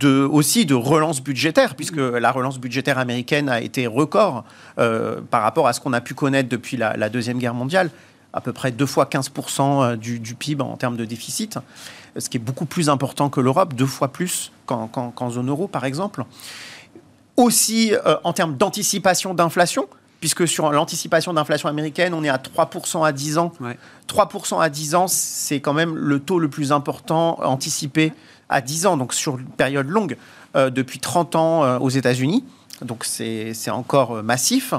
Euh, 0.03 0.07
de, 0.07 0.25
aussi 0.25 0.65
de 0.65 0.75
relance 0.75 1.21
budgétaire, 1.21 1.75
puisque 1.75 1.97
la 1.97 2.31
relance 2.31 2.59
budgétaire 2.59 2.97
américaine 2.97 3.49
a 3.49 3.61
été 3.61 3.87
record 3.87 4.43
euh, 4.79 5.21
par 5.29 5.41
rapport 5.41 5.67
à 5.67 5.73
ce 5.73 5.79
qu'on 5.79 5.93
a 5.93 6.01
pu 6.01 6.13
connaître 6.13 6.49
depuis 6.49 6.77
la, 6.77 7.09
Deuxième 7.09 7.37
Guerre 7.37 7.53
mondiale, 7.53 7.89
à 8.33 8.41
peu 8.41 8.53
près 8.53 8.71
deux 8.71 8.85
fois 8.85 9.05
15% 9.05 9.95
du, 9.95 10.19
du, 10.19 10.35
PIB 10.35 10.61
en 10.61 10.77
termes 10.77 10.97
de 10.97 11.05
déficit, 11.05 11.57
ce 12.17 12.29
qui 12.29 12.37
est 12.37 12.41
beaucoup 12.41 12.65
plus 12.65 12.89
important 12.89 13.29
que 13.29 13.39
l'Europe, 13.41 13.73
deux 13.73 13.85
fois 13.85 14.09
plus 14.09 14.51
qu'en 14.65 14.87
qu 14.87 14.99
qu 15.15 15.31
zone 15.31 15.49
euro, 15.49 15.67
par 15.67 15.85
exemple. 15.85 16.25
Aussi 17.35 17.93
euh, 17.93 18.17
en 18.23 18.33
termes 18.33 18.57
d'anticipation 18.57 19.33
d'inflation, 19.33 19.87
puisque 20.19 20.47
sur 20.47 20.71
l'anticipation 20.71 21.33
d'inflation 21.33 21.69
américaine, 21.69 22.13
on 22.13 22.23
est 22.23 22.29
à 22.29 22.37
3% 22.37 23.05
à 23.05 23.11
10 23.11 23.37
ans. 23.37 23.51
Ouais. 23.59 23.77
3% 24.07 24.61
à 24.61 24.69
10 24.69 24.95
ans, 24.95 25.07
c'est 25.07 25.59
quand 25.59 25.73
même 25.73 25.95
le 25.95 26.19
taux 26.19 26.39
le 26.39 26.49
plus 26.49 26.71
important 26.71 27.39
anticipé 27.43 28.13
à 28.49 28.61
10 28.61 28.85
ans, 28.87 28.97
donc 28.97 29.13
sur 29.13 29.37
une 29.37 29.45
période 29.45 29.87
longue, 29.87 30.17
euh, 30.55 30.69
depuis 30.69 30.99
30 30.99 31.35
ans 31.35 31.63
euh, 31.63 31.79
aux 31.79 31.89
États-Unis. 31.89 32.43
Donc 32.81 33.05
c'est 33.05 33.53
encore 33.69 34.17
euh, 34.17 34.21
massif. 34.21 34.73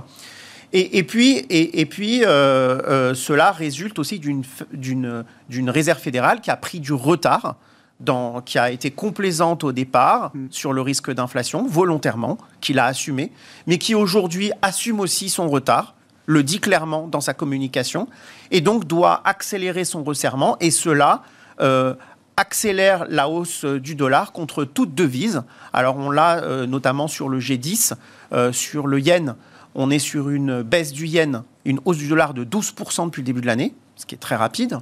Et, 0.73 0.99
et, 0.99 1.03
puis, 1.03 1.39
et, 1.39 1.81
et 1.81 1.87
puis 1.87 2.25
euh, 2.25 3.15
cela 3.15 3.53
résulte 3.53 3.99
aussi 3.99 4.19
d'une 4.19 5.71
réserve 5.71 5.99
fédérale 5.99 6.41
qui 6.41 6.51
a 6.51 6.57
pris 6.57 6.81
du 6.81 6.93
retard 6.93 7.57
dans, 8.01 8.41
qui 8.41 8.59
a 8.59 8.71
été 8.71 8.91
complaisante 8.91 9.65
au 9.65 9.73
départ 9.73 10.31
mm. 10.35 10.47
sur 10.51 10.73
le 10.73 10.81
risque 10.81 11.13
d'inflation, 11.13 11.67
volontairement, 11.67 12.39
qu'il 12.61 12.79
a 12.79 12.87
assumé, 12.87 13.33
mais 13.67 13.79
qui 13.79 13.95
aujourd'hui 13.95 14.53
assume 14.63 15.01
aussi 15.01 15.29
son 15.29 15.49
retard, 15.49 15.95
le 16.27 16.43
dit 16.43 16.61
clairement 16.61 17.07
dans 17.09 17.21
sa 17.21 17.35
communication, 17.35 18.09
et 18.51 18.61
donc 18.61 18.87
doit 18.87 19.23
accélérer 19.25 19.85
son 19.85 20.05
resserrement, 20.05 20.57
et 20.61 20.71
cela 20.71 21.23
euh, 21.61 21.95
accélère 22.37 23.07
la 23.09 23.29
hausse 23.29 23.65
du 23.65 23.95
dollar 23.95 24.33
contre 24.33 24.65
toute 24.65 24.95
devise. 24.95 25.43
Alors 25.73 25.97
on 25.97 26.11
l'a 26.11 26.43
euh, 26.43 26.67
notamment 26.67 27.09
sur 27.09 27.29
le 27.29 27.41
G10, 27.41 27.95
euh, 28.33 28.53
sur 28.53 28.87
le 28.87 29.01
yen, 29.01 29.35
on 29.75 29.91
est 29.91 29.99
sur 29.99 30.31
une 30.31 30.63
baisse 30.63 30.93
du 30.93 31.07
yen, 31.07 31.43
une 31.65 31.81
hausse 31.85 31.99
du 31.99 32.09
dollar 32.09 32.35
de 32.35 32.45
12% 32.45 33.07
depuis 33.07 33.23
le 33.23 33.27
début 33.27 33.41
de 33.41 33.47
l'année, 33.47 33.75
ce 33.97 34.07
qui 34.07 34.15
est 34.15 34.19
très 34.19 34.37
rapide. 34.37 34.79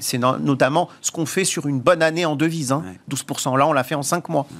C'est 0.00 0.18
no 0.18 0.38
notamment 0.38 0.88
ce 1.00 1.10
qu'on 1.10 1.26
fait 1.26 1.44
sur 1.44 1.66
une 1.66 1.80
bonne 1.80 2.02
année 2.02 2.24
en 2.24 2.36
devise. 2.36 2.72
Hein. 2.72 2.84
Ouais. 3.08 3.16
12%, 3.16 3.56
là, 3.58 3.66
on 3.66 3.72
l'a 3.72 3.84
fait 3.84 3.94
en 3.94 4.02
5 4.02 4.28
mois. 4.28 4.46
Ouais. 4.50 4.56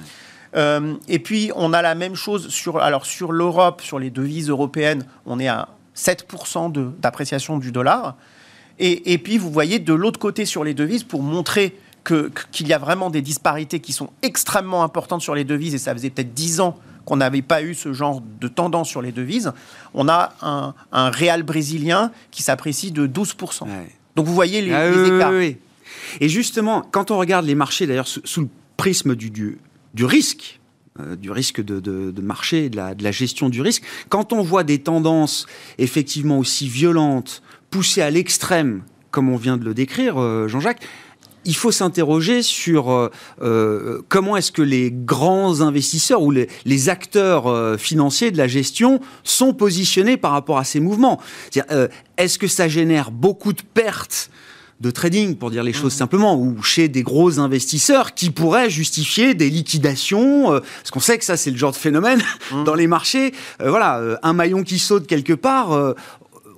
Euh, 0.55 0.95
et 1.07 1.19
puis, 1.19 1.51
on 1.55 1.73
a 1.73 1.81
la 1.81 1.95
même 1.95 2.15
chose 2.15 2.49
sur, 2.49 2.77
alors, 2.77 3.05
sur 3.05 3.31
l'Europe, 3.31 3.81
sur 3.81 3.99
les 3.99 4.09
devises 4.09 4.49
européennes, 4.49 5.05
on 5.25 5.39
est 5.39 5.47
à 5.47 5.69
7% 5.95 6.71
d'appréciation 6.99 7.57
du 7.57 7.71
dollar. 7.71 8.15
Et, 8.79 9.13
et, 9.13 9.17
puis, 9.17 9.37
vous 9.37 9.51
voyez, 9.51 9.79
de 9.79 9.93
l'autre 9.93 10.19
côté, 10.19 10.45
sur 10.45 10.63
les 10.63 10.73
devises, 10.73 11.03
pour 11.03 11.21
montrer 11.21 11.75
qu'il 12.05 12.31
qu 12.51 12.63
y 12.65 12.73
a 12.73 12.77
vraiment 12.77 13.09
des 13.09 13.21
disparités 13.21 13.79
qui 13.79 13.93
sont 13.93 14.09
extrêmement 14.21 14.83
importantes 14.83 15.21
sur 15.21 15.35
les 15.35 15.43
devises, 15.43 15.73
et 15.73 15.77
ça 15.77 15.93
faisait 15.93 16.09
peut-être 16.09 16.33
10 16.33 16.59
ans 16.59 16.77
qu'on 17.05 17.17
n'avait 17.17 17.41
pas 17.41 17.61
eu 17.61 17.73
ce 17.75 17.93
genre 17.93 18.21
de 18.39 18.47
tendance 18.47 18.89
sur 18.89 19.01
les 19.01 19.11
devises, 19.11 19.51
on 19.93 20.07
a 20.07 20.33
un, 20.41 20.73
un 20.91 21.09
réal 21.09 21.43
brésilien 21.43 22.11
qui 22.31 22.43
s'apprécie 22.43 22.91
de 22.91 23.07
12%. 23.07 23.63
Ouais. 23.63 23.91
Donc 24.15 24.25
vous 24.25 24.33
voyez 24.33 24.61
les, 24.61 24.71
ah, 24.71 24.89
les 24.89 25.15
écarts. 25.15 25.31
Oui, 25.31 25.37
oui. 25.37 25.57
Et 26.21 26.29
justement, 26.29 26.81
quand 26.91 27.11
on 27.11 27.17
regarde 27.17 27.45
les 27.45 27.55
marchés, 27.55 27.87
d'ailleurs, 27.87 28.07
sous, 28.07 28.21
sous, 28.23 28.41
le 28.41 28.49
prisme 28.77 29.15
du, 29.15 29.29
du, 29.29 29.57
du 29.93 30.05
risque, 30.05 30.59
euh, 30.99 31.15
du 31.15 31.31
risque 31.31 31.63
de, 31.63 31.79
de, 31.79 32.11
de 32.11 32.21
marché, 32.21 32.69
de 32.69 32.75
la, 32.75 32.93
de 32.93 33.03
la, 33.03 33.11
gestion 33.11 33.49
du 33.49 33.61
risque, 33.61 33.83
quand 34.09 34.33
on 34.33 34.41
voit 34.41 34.63
des 34.63 34.79
tendances 34.79 35.47
effectivement 35.77 36.37
aussi 36.37 36.67
violentes, 36.67 37.41
poussées 37.69 38.01
à 38.01 38.09
l'extrême, 38.09 38.83
comme 39.09 39.29
on 39.29 39.37
vient 39.37 39.57
de 39.57 39.65
le 39.65 39.73
décrire, 39.73 40.21
euh, 40.21 40.47
Jean-Jacques, 40.47 40.85
il 41.45 41.55
faut 41.55 41.71
s'interroger 41.71 42.41
sur 42.41 42.91
euh, 42.91 43.09
euh, 43.41 44.01
comment 44.09 44.37
est-ce 44.37 44.51
que 44.51 44.61
les 44.61 44.91
grands 44.91 45.61
investisseurs 45.61 46.21
ou 46.21 46.31
les, 46.31 46.47
les 46.65 46.89
acteurs 46.89 47.47
euh, 47.47 47.77
financiers 47.77 48.31
de 48.31 48.37
la 48.37 48.47
gestion 48.47 48.99
sont 49.23 49.53
positionnés 49.53 50.17
par 50.17 50.31
rapport 50.31 50.57
à 50.57 50.63
ces 50.63 50.79
mouvements. 50.79 51.19
Euh, 51.71 51.87
Est-ce 52.17 52.37
que 52.37 52.47
ça 52.47 52.67
génère 52.67 53.11
beaucoup 53.11 53.53
de 53.53 53.61
pertes 53.73 54.29
de 54.83 54.91
trading, 54.91 55.35
pour 55.35 55.49
dire 55.49 55.63
les 55.63 55.73
choses 55.73 55.95
mmh. 55.95 55.97
simplement, 55.97 56.37
ou 56.37 56.61
chez 56.61 56.89
des 56.89 57.03
gros 57.03 57.39
investisseurs 57.39 58.13
qui 58.13 58.29
pourraient 58.29 58.69
justifier 58.69 59.33
des 59.33 59.49
liquidations, 59.49 60.53
euh, 60.53 60.59
parce 60.59 60.91
qu'on 60.91 60.99
sait 60.99 61.17
que 61.17 61.25
ça 61.25 61.37
c'est 61.37 61.51
le 61.51 61.57
genre 61.57 61.71
de 61.71 61.77
phénomène 61.77 62.21
mmh. 62.51 62.63
dans 62.65 62.75
les 62.75 62.87
marchés. 62.87 63.33
Euh, 63.61 63.69
voilà, 63.69 63.99
euh, 63.99 64.17
un 64.23 64.33
maillon 64.33 64.63
qui 64.63 64.79
saute 64.79 65.07
quelque 65.07 65.33
part, 65.33 65.71
euh, 65.71 65.93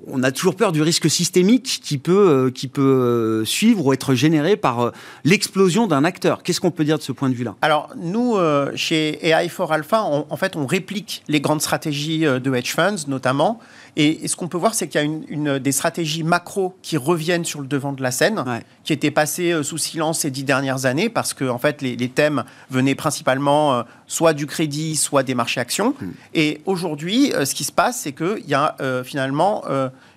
on 0.08 0.24
a 0.24 0.32
toujours 0.32 0.56
peur 0.56 0.72
du 0.72 0.82
risque 0.82 1.10
systémique 1.10 1.80
qui 1.84 1.98
peut, 1.98 2.30
euh, 2.30 2.52
qui 2.52 2.68
peut 2.68 2.82
euh, 2.82 3.46
suivre 3.46 3.86
ou 3.86 3.94
être 3.94 4.14
généré 4.14 4.56
par 4.56 4.82
euh, 4.82 4.92
l'explosion 5.24 5.88
d'un 5.88 6.04
acteur. 6.04 6.44
Qu'est-ce 6.44 6.62
qu'on 6.62 6.72
peut 6.72 6.84
dire 6.84 6.98
de 6.98 7.04
ce 7.04 7.12
point 7.12 7.30
de 7.30 7.36
vue-là? 7.36 7.56
Alors, 7.62 7.90
nous, 7.98 8.36
chez 8.76 9.20
AI4 9.24 9.72
Alpha, 9.72 10.04
on, 10.04 10.26
en 10.30 10.38
fait, 10.38 10.56
on 10.56 10.66
réplique 10.66 11.24
les 11.28 11.42
grandes 11.42 11.62
stratégies 11.62 12.22
de 12.22 12.56
hedge 12.56 12.74
funds, 12.74 13.08
notamment. 13.08 13.60
Et, 13.98 14.26
et 14.26 14.28
ce 14.28 14.36
qu'on 14.36 14.48
peut 14.48 14.58
voir, 14.58 14.74
c'est 14.74 14.88
qu'il 14.88 15.00
y 15.00 15.04
a 15.04 15.06
une, 15.06 15.24
une, 15.30 15.60
des 15.60 15.72
stratégies 15.72 16.24
macro 16.24 16.76
qui 16.82 16.98
reviennent 16.98 17.46
sur 17.46 17.62
le 17.62 17.68
devant 17.68 17.94
de 17.94 18.04
la 18.04 18.12
scène, 18.12 18.44
ouais. 18.46 18.64
qui 18.84 18.94
étaient 18.94 19.12
passées 19.12 19.52
euh, 19.52 19.64
sous 19.64 19.78
silence 19.78 20.20
ces 20.20 20.32
dix 20.32 20.44
dernières 20.44 20.86
années, 20.86 21.10
parce 21.10 21.34
que, 21.34 21.46
en 21.46 21.58
fait, 21.58 21.82
les, 21.82 21.96
les 21.96 22.10
thèmes 22.10 22.44
venaient 22.70 22.96
principalement 22.96 23.74
euh, 23.74 23.84
soit 24.08 24.34
du 24.34 24.48
crédit, 24.48 24.96
soit 24.96 25.24
des 25.24 25.36
marchés 25.36 25.62
actions. 25.62 25.96
Mmh. 26.00 26.06
Et 26.34 26.62
aujourd'hui, 26.66 27.34
euh, 27.34 27.46
ce 27.46 27.56
qui 27.56 27.64
se 27.64 27.72
passe, 27.72 28.02
c'est 28.02 28.12
qu'il 28.12 28.48
y 28.48 28.54
a 28.54 28.76
finalement 29.04 29.64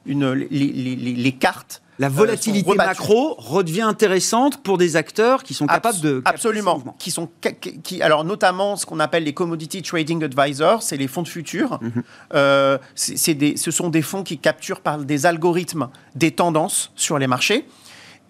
une, 0.07 0.33
les, 0.33 0.47
les, 0.49 0.97
les, 0.97 1.33
cartes. 1.33 1.83
La 1.99 2.09
volatilité 2.09 2.71
euh, 2.71 2.75
macro 2.75 3.35
redevient 3.39 3.83
intéressante 3.83 4.63
pour 4.63 4.79
des 4.79 4.97
acteurs 4.97 5.43
qui 5.43 5.55
sont 5.55 5.67
capables 5.67 6.01
de 6.01 6.23
absolument, 6.25 6.97
qui 6.99 7.11
sont 7.11 7.29
qui 7.83 8.03
alors 8.03 8.25
notamment 8.25 8.77
ce 8.77 8.87
qu'on 8.87 9.01
appelle 9.01 9.25
les 9.25 9.35
commodity 9.35 9.83
trading 9.83 10.23
advisors, 10.23 10.83
c'est 10.83 10.97
les 10.97 11.09
fonds 11.09 11.23
de 11.23 11.29
futur. 11.29 11.79
Mm 11.81 11.89
-hmm. 11.89 12.03
euh, 12.35 12.79
c'est 12.95 13.35
des, 13.35 13.57
ce 13.57 13.71
sont 13.71 13.91
des 13.91 14.03
fonds 14.03 14.23
qui 14.23 14.39
capturent 14.39 14.81
par 14.81 14.99
des 14.99 15.27
algorithmes 15.27 15.89
des 16.15 16.31
tendances 16.31 16.93
sur 16.95 17.19
les 17.19 17.27
marchés. 17.27 17.65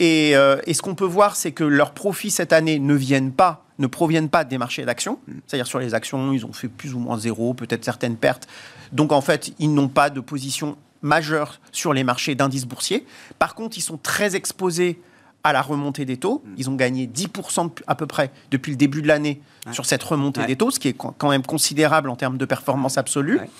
Et, 0.01 0.37
euh, 0.37 0.69
et 0.69 0.75
ce 0.75 0.81
qu'on 0.83 0.95
peut 0.95 1.13
voir, 1.19 1.35
c'est 1.37 1.53
que 1.53 1.65
leurs 1.65 1.93
profits 1.93 2.31
cette 2.31 2.53
année 2.53 2.79
ne 2.79 2.95
viennent 2.95 3.33
pas 3.33 3.65
ne 3.79 3.87
proviennent 3.87 4.29
pas 4.29 4.45
des 4.45 4.59
marchés 4.59 4.85
d'actions. 4.85 5.19
C'est-à-dire 5.47 5.67
sur 5.67 5.79
les 5.79 5.95
actions, 5.95 6.33
ils 6.33 6.45
ont 6.45 6.53
fait 6.53 6.69
plus 6.69 6.95
ou 6.95 6.99
moins 6.99 7.19
zéro, 7.19 7.55
peut-être 7.55 7.85
certaines 7.85 8.17
pertes. 8.17 8.49
Donc 8.93 9.13
en 9.13 9.21
fait, 9.21 9.53
ils 9.59 9.73
n'ont 9.73 9.89
pas 9.89 10.11
de 10.11 10.21
position 10.21 10.77
majeurs 11.03 11.61
sur 11.73 11.93
les 11.93 12.05
marchés 12.05 12.35
d'indices 12.35 12.67
boursiers. 12.67 13.07
Par 13.39 13.55
contre, 13.55 13.79
ils 13.79 13.83
sont 13.83 13.99
très 13.99 14.37
exposés 14.37 15.01
à 15.45 15.53
la 15.53 15.63
remontée 15.63 16.05
des 16.05 16.17
taux. 16.17 16.43
Ils 16.57 16.69
ont 16.69 16.75
gagné 16.75 17.07
10% 17.07 17.71
à 17.87 17.95
peu 17.95 18.07
près 18.07 18.31
depuis 18.51 18.71
le 18.73 18.77
début 18.77 19.03
de 19.03 19.09
l'année 19.09 19.41
ouais. 19.67 19.73
sur 19.73 19.87
cette 19.87 20.03
remontée 20.03 20.41
ouais. 20.41 20.47
des 20.47 20.57
taux, 20.57 20.71
ce 20.71 20.81
qui 20.81 20.89
est 20.89 20.97
quand 20.97 21.29
même 21.29 21.45
considérable 21.45 22.11
en 22.11 22.17
termes 22.17 22.39
de 22.39 22.45
performance 22.45 22.99
absolue. 22.99 23.39
Ouais. 23.39 23.51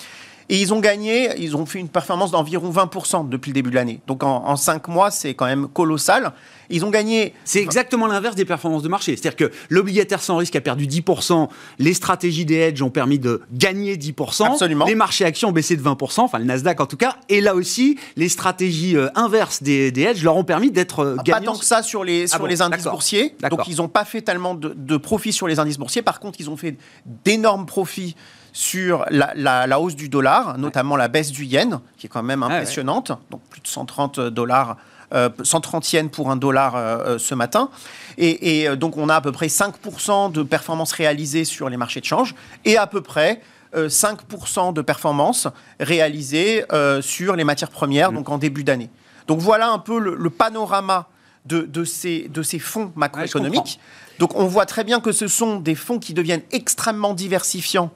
Et 0.49 0.61
ils 0.61 0.73
ont 0.73 0.81
gagné, 0.81 1.31
ils 1.39 1.57
ont 1.57 1.67
fait 1.67 1.79
une 1.79 1.89
performance 1.89 2.31
d'environ 2.31 2.71
20% 2.71 3.29
depuis 3.29 3.51
le 3.51 3.55
début 3.55 3.71
de 3.71 3.75
l'année. 3.75 4.01
Donc 4.07 4.23
en, 4.23 4.47
en 4.47 4.57
5 4.57 4.89
mois, 4.89 5.11
c'est 5.11 5.35
quand 5.35 5.47
même 5.47 5.69
colossal. 5.69 6.33
Ils 6.71 6.85
ont 6.85 6.91
gagné. 6.91 7.35
C'est 7.45 7.61
exactement 7.61 8.07
l'inverse 8.07 8.35
des 8.35 8.45
performances 8.45 8.83
de 8.83 8.89
marché. 8.89 9.17
C'est-à-dire 9.17 9.49
que 9.49 9.55
l'obligataire 9.69 10.23
sans 10.23 10.37
risque 10.37 10.57
a 10.57 10.61
perdu 10.61 10.87
10%, 10.87 11.49
les 11.79 11.95
stratégies 11.95 12.45
des 12.45 12.57
hedges 12.57 12.83
ont 12.83 12.91
permis 12.91 13.19
de 13.19 13.43
gagner 13.53 13.97
10%, 13.97 14.53
Absolument. 14.53 14.85
les 14.85 14.95
marchés 14.95 15.25
actions 15.25 15.49
ont 15.49 15.53
baissé 15.53 15.77
de 15.77 15.83
20%, 15.83 16.21
enfin 16.21 16.39
le 16.39 16.45
Nasdaq 16.45 16.81
en 16.81 16.87
tout 16.87 16.97
cas, 16.97 17.17
et 17.29 17.41
là 17.41 17.55
aussi, 17.55 17.99
les 18.17 18.29
stratégies 18.29 18.97
euh, 18.97 19.09
inverses 19.15 19.63
des, 19.63 19.91
des, 19.91 20.03
hedges 20.03 20.23
leur 20.23 20.37
ont 20.37 20.45
permis 20.45 20.71
d'être 20.71 21.01
euh, 21.01 21.17
gagnants. 21.25 21.41
Pas 21.41 21.53
tant 21.53 21.59
que 21.59 21.65
ça 21.65 21.83
sur 21.83 22.05
les, 22.05 22.27
sur 22.27 22.37
ah 22.37 22.39
bon, 22.41 22.47
les 22.47 22.63
indices 22.63 22.85
boursiers. 22.85 23.35
Donc 23.51 23.67
ils 23.69 23.77
n'ont 23.77 23.89
pas 23.89 24.05
fait 24.05 24.23
tellement 24.23 24.55
de, 24.55 24.75
de 24.77 24.97
profits 24.97 25.33
sur 25.33 25.49
les 25.49 25.59
indices 25.59 25.79
boursiers. 25.79 26.03
Par 26.03 26.21
contre, 26.21 26.41
ils 26.41 26.51
ont 26.51 26.57
fait 26.57 26.77
d'énormes 27.25 27.67
profits 27.67 28.15
sur 28.59 29.05
la, 29.11 29.31
la, 29.37 29.69
la, 29.69 29.79
hausse 29.79 29.95
du 29.95 30.09
dollar, 30.09 30.59
notamment 30.59 30.97
ouais. 30.97 31.01
la 31.03 31.07
baisse 31.07 31.31
du 31.31 31.45
yen, 31.45 31.79
qui 31.97 32.07
est 32.07 32.09
quand 32.09 32.25
même 32.25 32.43
impressionnante, 32.43 33.13
ah 33.13 33.15
ouais. 33.15 33.21
donc 33.31 33.41
plus 33.51 33.61
de 33.61 33.69
130 33.69 34.19
dollars. 34.19 34.77
Euh, 35.15 35.31
130 35.43 35.93
yens 35.93 36.11
pour 36.11 36.31
un 36.31 36.37
dollar 36.37 36.75
euh, 36.75 37.19
ce 37.19 37.37
matin. 37.37 37.71
Et, 38.19 38.65
et, 38.65 38.77
donc, 38.77 38.97
on 38.97 39.09
a 39.09 39.15
à 39.15 39.21
peu 39.21 39.31
près 39.31 39.47
5% 39.47 40.33
de 40.33 40.43
performances 40.43 40.93
réalisées 40.93 41.45
sur 41.45 41.71
les 41.71 41.77
marchés 41.77 42.01
de 42.01 42.05
change 42.05 42.35
et 42.67 42.77
à 42.77 42.87
peu 42.89 43.01
près 43.01 43.41
euh, 43.77 43.89
5% 43.89 44.75
de 44.75 44.83
performances 44.83 45.47
réalisées 45.79 46.65
euh, 46.73 47.01
sur 47.01 47.37
les 47.37 47.45
matières 47.45 47.71
premières, 47.71 48.11
mmh. 48.11 48.17
donc 48.17 48.29
en 48.29 48.39
début 48.39 48.65
d'année. 48.65 48.91
Donc, 49.29 49.39
voilà 49.39 49.71
un 49.71 49.79
peu 49.79 50.01
le, 50.01 50.17
le 50.17 50.31
panorama 50.31 51.07
de, 51.47 51.61
de, 51.61 51.85
ces, 51.85 52.29
de 52.29 52.43
ces 52.43 52.59
fonds 52.59 52.93
macroéconomiques. 52.97 53.79
Ouais, 53.81 54.19
donc, 54.19 54.35
on 54.35 54.47
voit 54.47 54.67
très 54.67 54.83
bien 54.83 54.99
que 54.99 55.13
ce 55.13 55.29
sont 55.29 55.61
des 55.61 55.77
fonds 55.77 56.01
qui 56.01 56.13
deviennent 56.13 56.43
extrêmement 56.51 57.15
diversifiants 57.15 57.93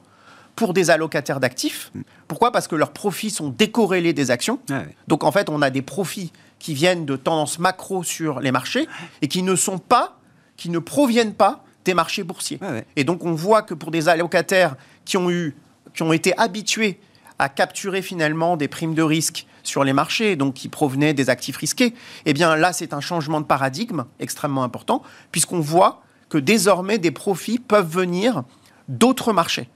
pour 0.56 0.74
des 0.74 0.90
allocataires 0.90 1.40
d'actifs. 1.40 1.90
Mm. 1.94 2.00
Pourquoi? 2.28 2.52
Parce 2.52 2.68
que 2.68 2.76
leurs 2.76 2.92
profits 2.92 3.30
sont 3.30 3.48
décorrélés 3.48 4.12
des 4.12 4.30
actions. 4.30 4.58
Ah 4.70 4.82
Donc 5.08 5.24
en 5.24 5.32
fait, 5.32 5.48
on 5.48 5.62
a 5.62 5.70
des 5.70 5.82
profits 5.82 6.32
qui 6.58 6.74
viennent 6.74 7.04
de 7.04 7.16
tendances 7.16 7.58
macro 7.58 8.04
sur 8.04 8.40
les 8.40 8.52
marchés 8.52 8.86
et 9.20 9.28
qui 9.28 9.42
ne 9.42 9.56
sont 9.56 9.78
pas, 9.78 10.18
qui 10.56 10.70
ne 10.70 10.78
proviennent 10.78 11.34
pas 11.34 11.64
des 11.84 11.94
marchés 11.94 12.22
boursiers. 12.22 12.60
Et 12.94 13.04
donc 13.04 13.24
on 13.24 13.32
voit 13.32 13.62
que 13.62 13.74
pour 13.74 13.90
des 13.90 14.08
allocataires 14.08 14.76
qui 15.04 15.16
ont 15.16 15.30
eu, 15.30 15.56
qui 15.94 16.02
ont 16.04 16.12
été 16.12 16.38
habitués 16.38 17.00
à 17.40 17.48
capturer 17.48 18.02
finalement 18.02 18.56
des 18.56 18.68
primes 18.68 18.94
de 18.94 19.02
risque 19.02 19.46
sur 19.64 19.82
les 19.82 19.92
marchés, 19.92 20.36
donc 20.36 20.54
qui 20.54 20.68
provenaient 20.68 21.14
des 21.14 21.30
actifs 21.30 21.56
risqués, 21.56 21.94
eh 22.24 22.32
bien 22.32 22.54
là 22.56 22.72
c'est 22.72 22.94
un 22.94 23.00
changement 23.00 23.40
de 23.40 23.46
paradigme 23.46 24.04
extrêmement 24.20 24.62
important, 24.62 25.02
puisqu'on 25.32 25.60
voit 25.60 26.02
que 26.28 26.38
désormais 26.38 26.98
des 26.98 27.10
profits 27.10 27.58
peuvent 27.58 27.90
venir 27.90 28.44
d'autres 28.88 29.32
marchés. 29.32 29.68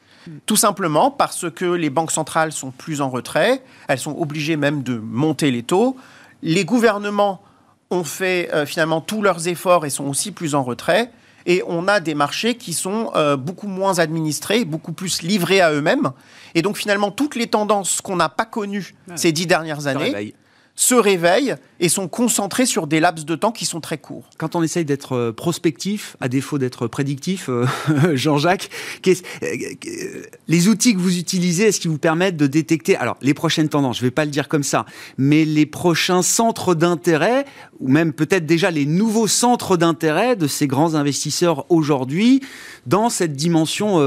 Tout 0.47 0.57
simplement 0.57 1.11
parce 1.11 1.51
que 1.51 1.65
les 1.65 1.91
banques 1.91 2.11
centrales 2.11 2.53
sont 2.53 2.71
plus 2.71 3.01
en 3.01 3.11
retrait, 3.11 3.63
elles 3.89 3.99
sont 3.99 4.17
obligées 4.19 4.57
même 4.57 4.83
de 4.83 4.97
monter 4.97 5.51
les 5.51 5.63
taux. 5.63 5.97
Les 6.43 6.65
gouvernements 6.65 7.43
ont 7.91 8.05
fait 8.05 8.51
euh, 8.53 8.67
finalement 8.67 9.01
tous 9.01 9.23
leurs 9.23 9.49
efforts 9.49 9.87
et 9.87 9.91
sont 9.91 10.07
aussi 10.07 10.33
plus 10.33 10.55
en 10.55 10.63
retrait 10.63 11.11
et 11.47 11.63
on 11.67 11.89
a 11.89 12.01
des 12.01 12.15
marchés 12.15 12.57
qui 12.57 12.73
sont 12.73 13.13
euh, 13.15 13.37
beaucoup 13.37 13.69
moins 13.69 14.01
administrés, 14.01 14.65
beaucoup 14.65 14.93
plus 14.93 15.23
livrés 15.23 15.61
à 15.61 15.73
eux-mêmes. 15.73 16.11
Et 16.55 16.63
donc 16.63 16.77
finalement, 16.77 17.11
toutes 17.11 17.37
les 17.37 17.47
tendances 17.47 18.01
qu'on 18.01 18.17
n'a 18.17 18.29
pas 18.29 18.45
connues 18.45 18.95
ces 19.15 19.33
dix 19.33 19.47
dernières 19.47 19.87
années 19.87 20.35
se 20.77 20.95
réveillent 20.95 21.57
et 21.81 21.89
sont 21.89 22.07
concentrés 22.07 22.67
sur 22.67 22.87
des 22.87 23.01
laps 23.01 23.25
de 23.25 23.35
temps 23.35 23.51
qui 23.51 23.65
sont 23.65 23.81
très 23.81 23.99
courts. 23.99 24.29
Quand 24.39 24.55
on 24.55 24.63
essaye 24.63 24.85
d'être 24.85 25.15
euh, 25.15 25.33
prospectif, 25.33 26.17
à 26.21 26.29
défaut 26.29 26.59
d'être 26.59 26.87
prédictif, 26.87 27.49
euh, 27.49 27.67
Jean-Jacques, 28.15 28.71
euh, 29.07 30.23
les 30.49 30.69
outils 30.69 30.95
que 30.95 31.01
vous 31.01 31.19
utilisez, 31.19 31.65
est-ce 31.65 31.81
qu'ils 31.81 31.91
vous 31.91 31.99
permettent 31.99 32.37
de 32.37 32.47
détecter, 32.47 32.97
alors 32.97 33.17
les 33.23 33.35
prochaines 33.35 33.71
tendances, 33.71 33.97
je 33.97 34.03
ne 34.03 34.07
vais 34.09 34.15
pas 34.15 34.27
le 34.27 34.31
dire 34.31 34.49
comme 34.49 34.63
ça, 34.63 34.85
mais 35.17 35.45
les 35.45 35.67
prochains 35.67 36.23
centres 36.23 36.75
d'intérêt, 36.75 37.47
ou 37.81 37.89
même 37.89 38.13
peut-être 38.13 38.47
déjà 38.47 38.71
les 38.71 38.85
nouveaux 38.87 39.29
centres 39.29 39.79
d'intérêt 39.79 40.37
de 40.37 40.47
ces 40.47 40.67
grands 40.67 40.95
investisseurs 40.95 41.65
aujourd'hui 41.71 42.41
dans 42.87 43.09
cette 43.09 43.33
dimension 43.33 43.99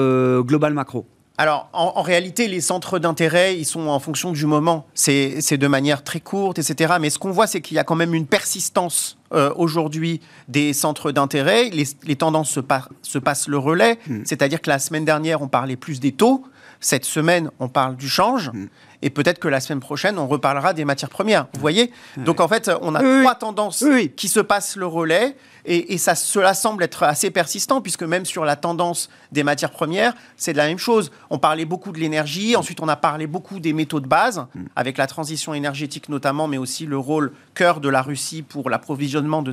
globale 0.41 0.73
macro? 0.73 1.05
Alors, 1.39 1.69
en, 1.71 2.01
réalité, 2.01 2.49
les 2.49 2.59
centres 2.59 2.99
d'intérêt, 2.99 3.57
ils 3.57 3.63
sont 3.63 3.87
en 3.87 3.99
fonction 3.99 4.33
du 4.33 4.45
moment. 4.45 4.85
C'est 4.93 5.57
de 5.57 5.67
manière 5.67 6.03
très 6.03 6.19
courte, 6.19 6.59
etc. 6.59 6.95
Mais 6.99 7.09
ce 7.09 7.17
qu'on 7.17 7.31
voit, 7.31 7.47
c'est 7.47 7.61
qu'il 7.61 7.75
y 7.75 7.79
a 7.79 7.85
quand 7.85 7.95
même 7.95 8.13
une 8.13 8.27
persistance 8.27 9.17
euh, 9.31 9.53
aujourd'hui 9.55 10.19
des 10.49 10.73
centres 10.73 11.13
d'intérêt. 11.13 11.69
Les, 11.69 12.15
tendances 12.17 12.49
se, 12.49 12.59
se, 13.03 13.19
passent 13.19 13.47
le 13.47 13.57
relais. 13.57 13.99
Hmm. 14.09 14.23
C'est-à-dire 14.25 14.61
que 14.61 14.69
la 14.69 14.79
semaine 14.79 15.05
dernière, 15.05 15.41
on 15.41 15.47
parlait 15.47 15.77
plus 15.77 16.01
des 16.01 16.11
taux. 16.11 16.43
Cette 16.81 17.05
semaine, 17.05 17.51
on 17.61 17.69
parle 17.69 17.95
du 17.95 18.09
change. 18.09 18.49
Hmm. 18.49 18.67
Et 19.01 19.09
peut-être 19.09 19.39
que 19.39 19.47
la 19.47 19.59
semaine 19.59 19.79
prochaine, 19.79 20.17
on 20.19 20.27
reparlera 20.27 20.73
des 20.73 20.85
matières 20.85 21.09
premières. 21.09 21.47
Vous 21.53 21.61
voyez 21.61 21.91
Donc 22.17 22.39
en 22.41 22.47
fait, 22.47 22.69
on 22.81 22.95
a 22.95 22.99
trois 22.99 23.35
tendances 23.35 23.85
qui 24.15 24.27
se 24.27 24.39
passent 24.39 24.75
le 24.75 24.85
relais. 24.85 25.35
Et, 25.65 25.97
ça, 25.97 26.15
cela 26.15 26.53
semble 26.53 26.83
être 26.83 27.03
assez 27.03 27.29
persistant, 27.29 27.79
puisque 27.81 28.01
même 28.01 28.25
sur 28.25 28.43
la 28.43 28.55
tendance 28.55 29.09
des 29.31 29.43
matières 29.43 29.69
premières, 29.69 30.15
c'est 30.35 30.53
de 30.53 30.57
la 30.57 30.67
même 30.67 30.79
chose. 30.79 31.11
On 31.29 31.37
parlait 31.37 31.65
beaucoup 31.65 31.91
de 31.91 31.99
l'énergie, 31.99 32.55
ensuite 32.55 32.79
on 32.81 32.87
a 32.87 32.95
parlé 32.95 33.27
beaucoup 33.27 33.59
des 33.59 33.73
métaux 33.73 33.99
de 33.99 34.07
base, 34.07 34.47
mm. 34.55 34.63
avec 34.75 34.97
la 34.97 35.05
transition 35.05 35.53
énergétique 35.53 36.09
notamment, 36.09 36.47
mais 36.47 36.57
aussi 36.57 36.87
le 36.87 36.97
rôle 36.97 37.33
cœur 37.53 37.81
de 37.81 37.89
la 37.89 38.01
Russie 38.01 38.41
pour 38.41 38.69
l'approvisionnement 38.69 39.43
de, 39.43 39.51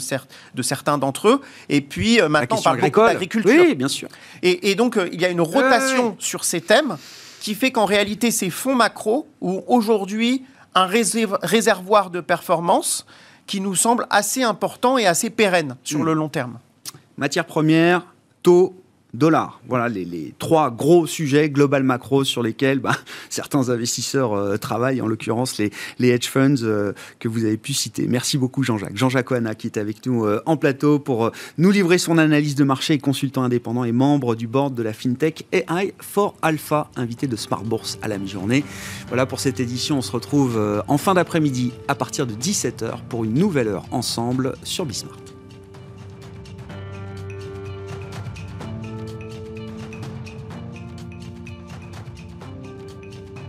de, 0.55 0.63
certains 0.63 0.97
d'entre 0.97 1.29
eux. 1.29 1.41
Et 1.69 1.83
puis 1.83 2.21
euh, 2.21 2.29
maintenant, 2.29 2.57
on 2.59 2.63
parle 2.63 2.81
beaucoup 2.81 3.01
d'agriculture. 3.01 3.65
Oui, 3.67 3.75
bien 3.75 3.89
sûr. 3.89 4.09
Et, 4.43 4.75
donc, 4.75 4.97
euh, 4.97 5.09
il 5.13 5.21
y 5.21 5.25
a 5.25 5.29
une 5.29 5.41
rotation 5.41 6.17
sur 6.19 6.45
ces 6.45 6.61
thèmes 6.61 6.97
qui 7.47 7.55
fait 7.55 7.71
qu'en 7.71 7.85
réalité, 7.85 8.33
ces 8.33 8.51
fonds 8.51 8.75
macro, 8.75 9.29
où 9.41 9.63
aujourd'hui, 9.69 10.45
un 10.75 10.87
réservoir 10.87 12.11
de 12.11 12.21
performance, 12.21 13.07
qui 13.47 13.61
nous 13.61 13.77
semble 13.77 14.09
assez 14.11 14.43
important 14.43 14.99
et 14.99 15.07
assez 15.07 15.31
pérenne 15.31 15.77
sur 15.85 16.01
hmm. 16.01 16.07
le 16.07 16.13
long 16.15 16.29
terme. 16.29 16.59
Matière 17.17 17.47
première, 17.47 18.05
taux, 18.43 18.75
Voilà 19.69 19.89
les, 19.89 20.35
trois 20.39 20.71
gros 20.71 21.07
sujets 21.07 21.51
global 21.51 21.83
macro 21.83 22.25
sur 22.25 22.43
lesquels 22.43 22.79
bah, 22.79 22.97
certains 23.31 23.71
investisseurs 23.71 24.33
euh, 24.33 24.57
travaillent, 24.57 25.01
en 25.01 25.07
l'occurrence 25.07 25.59
les, 25.59 25.71
les, 25.99 26.09
hedge 26.09 26.27
funds 26.29 26.63
euh, 26.63 26.93
que 27.19 27.29
vous 27.29 27.45
avez 27.45 27.57
pu 27.57 27.73
citer. 27.73 28.07
Merci 28.09 28.39
beaucoup 28.39 28.63
Jean-Jacques. 28.63 28.97
Jean-Jacques 28.97 29.31
Oana 29.31 29.55
qui 29.55 29.67
est 29.67 29.79
avec 29.79 30.05
nous 30.07 30.25
euh, 30.25 30.43
en 30.47 30.57
plateau 30.57 30.99
pour 30.99 31.31
nous 31.59 31.71
livrer 31.71 31.99
son 31.99 32.19
analyse 32.19 32.55
de 32.55 32.65
marché, 32.65 32.99
consultant 32.99 33.43
indépendant 33.43 33.85
et 33.85 33.93
membre 33.93 34.35
du 34.35 34.47
board 34.47 34.75
de 34.75 34.83
la 34.83 34.93
FinTech 34.93 35.47
AI 35.53 35.95
for 35.99 36.35
Alpha, 36.43 36.91
invité 36.97 37.27
de 37.27 37.37
Smart 37.37 37.63
Bourse 37.63 37.99
à 38.03 38.09
la 38.09 38.19
mi-journée. 38.19 38.65
Voilà 39.09 39.27
pour 39.27 39.41
cette 39.41 39.61
édition, 39.61 39.99
on 39.99 40.03
se 40.03 40.13
retrouve 40.13 40.61
en 40.89 40.99
fin 40.99 41.15
d'après-midi 41.15 41.73
à 41.89 41.95
partir 41.95 42.27
de 42.27 42.35
17h 42.35 42.99
pour 43.09 43.25
une 43.25 43.35
nouvelle 43.35 43.69
heure 43.69 43.85
ensemble 43.91 44.55
sur 44.63 44.85
Bismart. 44.85 45.26